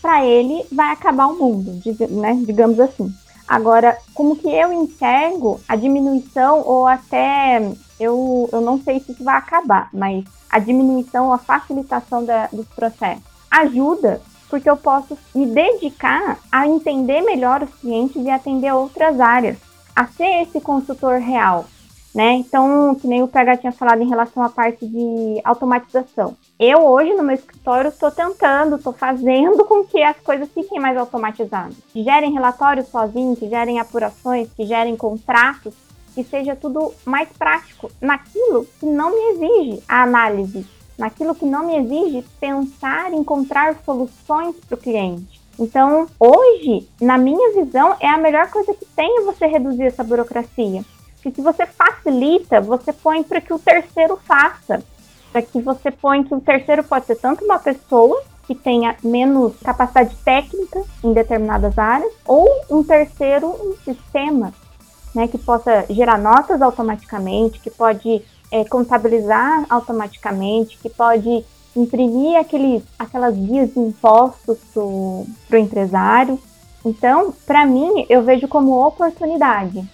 para 0.00 0.24
ele 0.24 0.64
vai 0.72 0.92
acabar 0.92 1.26
o 1.26 1.38
mundo, 1.38 1.80
né, 2.10 2.38
digamos 2.46 2.80
assim. 2.80 3.12
Agora, 3.46 3.98
como 4.14 4.36
que 4.36 4.48
eu 4.48 4.72
enxergo 4.72 5.60
a 5.68 5.76
diminuição 5.76 6.62
ou 6.64 6.86
até 6.86 7.60
eu, 7.98 8.48
eu 8.52 8.60
não 8.60 8.80
sei 8.80 9.00
se 9.00 9.12
isso 9.12 9.24
vai 9.24 9.36
acabar, 9.36 9.90
mas 9.92 10.24
a 10.48 10.58
diminuição 10.58 11.32
a 11.32 11.38
facilitação 11.38 12.24
da, 12.24 12.46
dos 12.46 12.66
processos 12.68 13.24
ajuda 13.50 14.22
porque 14.50 14.68
eu 14.68 14.76
posso 14.76 15.16
me 15.34 15.46
dedicar 15.46 16.38
a 16.50 16.66
entender 16.66 17.22
melhor 17.22 17.62
os 17.62 17.70
clientes 17.76 18.22
e 18.22 18.28
atender 18.28 18.72
outras 18.72 19.20
áreas, 19.20 19.56
a 19.94 20.06
ser 20.06 20.42
esse 20.42 20.60
consultor 20.60 21.18
real, 21.18 21.66
né? 22.14 22.32
Então, 22.32 22.94
que 22.94 23.06
nem 23.06 23.22
o 23.22 23.28
PH 23.28 23.58
tinha 23.58 23.72
falado 23.72 24.02
em 24.02 24.08
relação 24.08 24.42
à 24.42 24.48
parte 24.48 24.86
de 24.86 25.40
automatização. 25.44 26.36
Eu 26.58 26.84
hoje 26.86 27.14
no 27.14 27.22
meu 27.22 27.34
escritório 27.34 27.88
estou 27.88 28.10
tentando, 28.10 28.76
estou 28.76 28.92
fazendo 28.92 29.64
com 29.66 29.84
que 29.84 30.02
as 30.02 30.16
coisas 30.18 30.48
fiquem 30.52 30.80
mais 30.80 30.96
automatizadas. 30.96 31.76
Que 31.92 32.02
gerem 32.02 32.32
relatórios 32.32 32.88
sozinhos, 32.88 33.38
que 33.38 33.48
gerem 33.48 33.78
apurações, 33.78 34.48
que 34.52 34.66
gerem 34.66 34.96
contratos, 34.96 35.74
que 36.14 36.24
seja 36.24 36.56
tudo 36.56 36.92
mais 37.04 37.28
prático 37.30 37.90
naquilo 38.00 38.66
que 38.78 38.86
não 38.86 39.10
me 39.10 39.32
exige 39.32 39.82
a 39.88 40.02
análise, 40.02 40.66
naquilo 40.98 41.34
que 41.34 41.46
não 41.46 41.66
me 41.66 41.76
exige 41.76 42.26
pensar, 42.40 43.12
encontrar 43.12 43.76
soluções 43.84 44.56
para 44.56 44.74
o 44.74 44.78
cliente. 44.78 45.39
Então, 45.60 46.06
hoje, 46.18 46.88
na 46.98 47.18
minha 47.18 47.52
visão, 47.52 47.94
é 48.00 48.08
a 48.08 48.16
melhor 48.16 48.48
coisa 48.48 48.72
que 48.72 48.86
tem 48.86 49.24
você 49.26 49.46
reduzir 49.46 49.84
essa 49.84 50.02
burocracia. 50.02 50.82
Porque 51.16 51.30
se 51.30 51.42
você 51.42 51.66
facilita, 51.66 52.62
você 52.62 52.94
põe 52.94 53.22
para 53.22 53.42
que 53.42 53.52
o 53.52 53.58
terceiro 53.58 54.18
faça. 54.24 54.82
Para 55.30 55.42
que 55.42 55.60
você 55.60 55.90
põe 55.90 56.24
que 56.24 56.34
o 56.34 56.40
terceiro 56.40 56.82
pode 56.82 57.04
ser 57.04 57.16
tanto 57.16 57.44
uma 57.44 57.58
pessoa 57.58 58.22
que 58.46 58.54
tenha 58.54 58.96
menos 59.04 59.52
capacidade 59.62 60.16
técnica 60.24 60.82
em 61.04 61.12
determinadas 61.12 61.78
áreas, 61.78 62.12
ou 62.26 62.48
um 62.70 62.82
terceiro, 62.82 63.46
um 63.46 63.76
sistema, 63.84 64.54
né, 65.14 65.28
que 65.28 65.38
possa 65.38 65.84
gerar 65.90 66.18
notas 66.18 66.62
automaticamente, 66.62 67.60
que 67.60 67.70
pode 67.70 68.22
é, 68.50 68.64
contabilizar 68.64 69.66
automaticamente, 69.68 70.78
que 70.78 70.88
pode 70.88 71.44
imprimir 71.76 72.38
aqueles, 72.38 72.82
aquelas 72.98 73.34
guias 73.34 73.72
de 73.72 73.80
impostos 73.80 74.58
para 74.72 74.82
o 74.82 75.26
empresário. 75.58 76.38
Então, 76.84 77.32
para 77.46 77.66
mim, 77.66 78.06
eu 78.08 78.22
vejo 78.22 78.48
como 78.48 78.86
oportunidade 78.86 79.88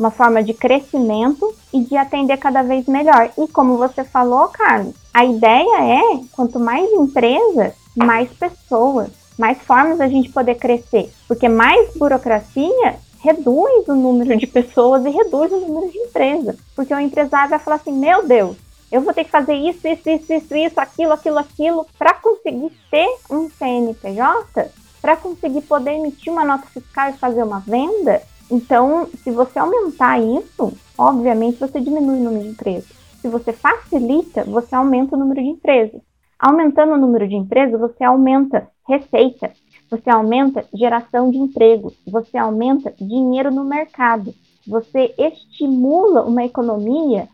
uma 0.00 0.10
forma 0.10 0.42
de 0.42 0.54
crescimento 0.54 1.54
e 1.72 1.80
de 1.80 1.96
atender 1.96 2.38
cada 2.38 2.62
vez 2.62 2.86
melhor. 2.86 3.30
E 3.36 3.46
como 3.48 3.76
você 3.76 4.02
falou, 4.02 4.48
Carlos, 4.48 4.94
a 5.12 5.26
ideia 5.26 6.00
é 6.00 6.20
quanto 6.32 6.58
mais 6.58 6.90
empresas, 6.90 7.74
mais 7.94 8.30
pessoas, 8.30 9.10
mais 9.38 9.58
formas 9.58 9.98
da 9.98 10.08
gente 10.08 10.30
poder 10.30 10.54
crescer. 10.54 11.12
Porque 11.28 11.48
mais 11.48 11.94
burocracia 11.94 12.96
reduz 13.22 13.86
o 13.88 13.94
número 13.94 14.38
de 14.38 14.46
pessoas 14.46 15.04
e 15.04 15.10
reduz 15.10 15.52
o 15.52 15.60
número 15.60 15.92
de 15.92 15.98
empresas. 15.98 16.56
Porque 16.74 16.94
o 16.94 17.00
empresário 17.00 17.50
vai 17.50 17.58
falar 17.58 17.76
assim: 17.76 17.92
meu 17.92 18.26
Deus, 18.26 18.56
eu 18.90 19.00
vou 19.00 19.14
ter 19.14 19.24
que 19.24 19.30
fazer 19.30 19.54
isso, 19.54 19.86
isso, 19.86 20.08
isso, 20.08 20.32
isso, 20.32 20.54
isso 20.54 20.80
aquilo, 20.80 21.12
aquilo, 21.12 21.38
aquilo, 21.38 21.86
para 21.98 22.14
conseguir 22.14 22.72
ter 22.90 23.08
um 23.30 23.48
CNPJ, 23.48 24.70
para 25.00 25.16
conseguir 25.16 25.62
poder 25.62 25.92
emitir 25.92 26.32
uma 26.32 26.44
nota 26.44 26.66
fiscal 26.66 27.10
e 27.10 27.18
fazer 27.18 27.42
uma 27.42 27.60
venda, 27.60 28.22
então, 28.50 29.06
se 29.22 29.30
você 29.30 29.60
aumentar 29.60 30.18
isso, 30.18 30.72
obviamente 30.98 31.60
você 31.60 31.80
diminui 31.80 32.18
o 32.18 32.24
número 32.24 32.42
de 32.42 32.50
empresas. 32.50 32.90
Se 33.20 33.28
você 33.28 33.52
facilita, 33.52 34.42
você 34.44 34.74
aumenta 34.74 35.14
o 35.14 35.18
número 35.18 35.40
de 35.40 35.48
empresas. 35.48 36.00
Aumentando 36.36 36.94
o 36.94 36.98
número 36.98 37.28
de 37.28 37.36
empresas, 37.36 37.78
você 37.78 38.02
aumenta 38.02 38.66
receita, 38.88 39.52
você 39.88 40.10
aumenta 40.10 40.66
geração 40.74 41.30
de 41.30 41.38
emprego, 41.38 41.92
você 42.04 42.36
aumenta 42.36 42.92
dinheiro 42.98 43.52
no 43.52 43.64
mercado, 43.64 44.34
você 44.66 45.14
estimula 45.16 46.22
uma 46.22 46.44
economia 46.44 47.28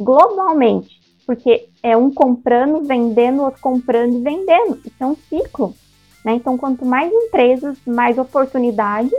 globalmente, 0.00 1.01
porque 1.26 1.68
é 1.82 1.96
um 1.96 2.10
comprando, 2.10 2.84
vendendo, 2.86 3.42
outro 3.42 3.60
comprando 3.60 4.16
e 4.16 4.20
vendendo. 4.20 4.80
Isso 4.84 4.96
é 5.00 5.06
um 5.06 5.16
ciclo. 5.28 5.74
Né? 6.24 6.34
Então, 6.34 6.56
quanto 6.56 6.84
mais 6.84 7.12
empresas, 7.12 7.76
mais 7.86 8.18
oportunidades 8.18 9.12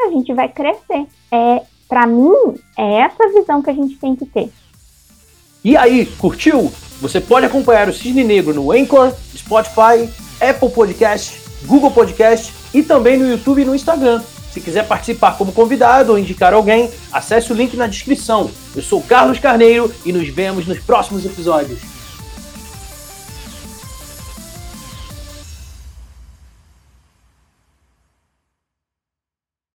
a 0.00 0.10
gente 0.10 0.32
vai 0.32 0.48
crescer. 0.48 1.06
É, 1.30 1.62
para 1.88 2.06
mim, 2.06 2.32
é 2.76 3.00
essa 3.00 3.28
visão 3.32 3.62
que 3.62 3.70
a 3.70 3.74
gente 3.74 3.96
tem 3.96 4.14
que 4.14 4.26
ter. 4.26 4.50
E 5.64 5.76
aí, 5.76 6.06
curtiu? 6.06 6.70
Você 7.00 7.20
pode 7.20 7.46
acompanhar 7.46 7.88
o 7.88 7.92
Cisne 7.92 8.24
Negro 8.24 8.54
no 8.54 8.72
Anchor, 8.72 9.12
Spotify, 9.36 10.08
Apple 10.40 10.70
Podcast, 10.70 11.40
Google 11.66 11.90
Podcast 11.90 12.52
e 12.72 12.82
também 12.82 13.18
no 13.18 13.28
YouTube 13.28 13.62
e 13.62 13.64
no 13.64 13.74
Instagram. 13.74 14.22
Se 14.52 14.60
quiser 14.60 14.86
participar 14.86 15.36
como 15.36 15.52
convidado 15.52 16.12
ou 16.12 16.18
indicar 16.18 16.54
alguém, 16.54 16.90
acesse 17.12 17.52
o 17.52 17.54
link 17.54 17.76
na 17.76 17.86
descrição. 17.86 18.50
Eu 18.74 18.82
sou 18.82 19.02
Carlos 19.02 19.38
Carneiro 19.38 19.92
e 20.04 20.12
nos 20.12 20.28
vemos 20.28 20.66
nos 20.66 20.78
próximos 20.78 21.24
episódios. 21.24 21.97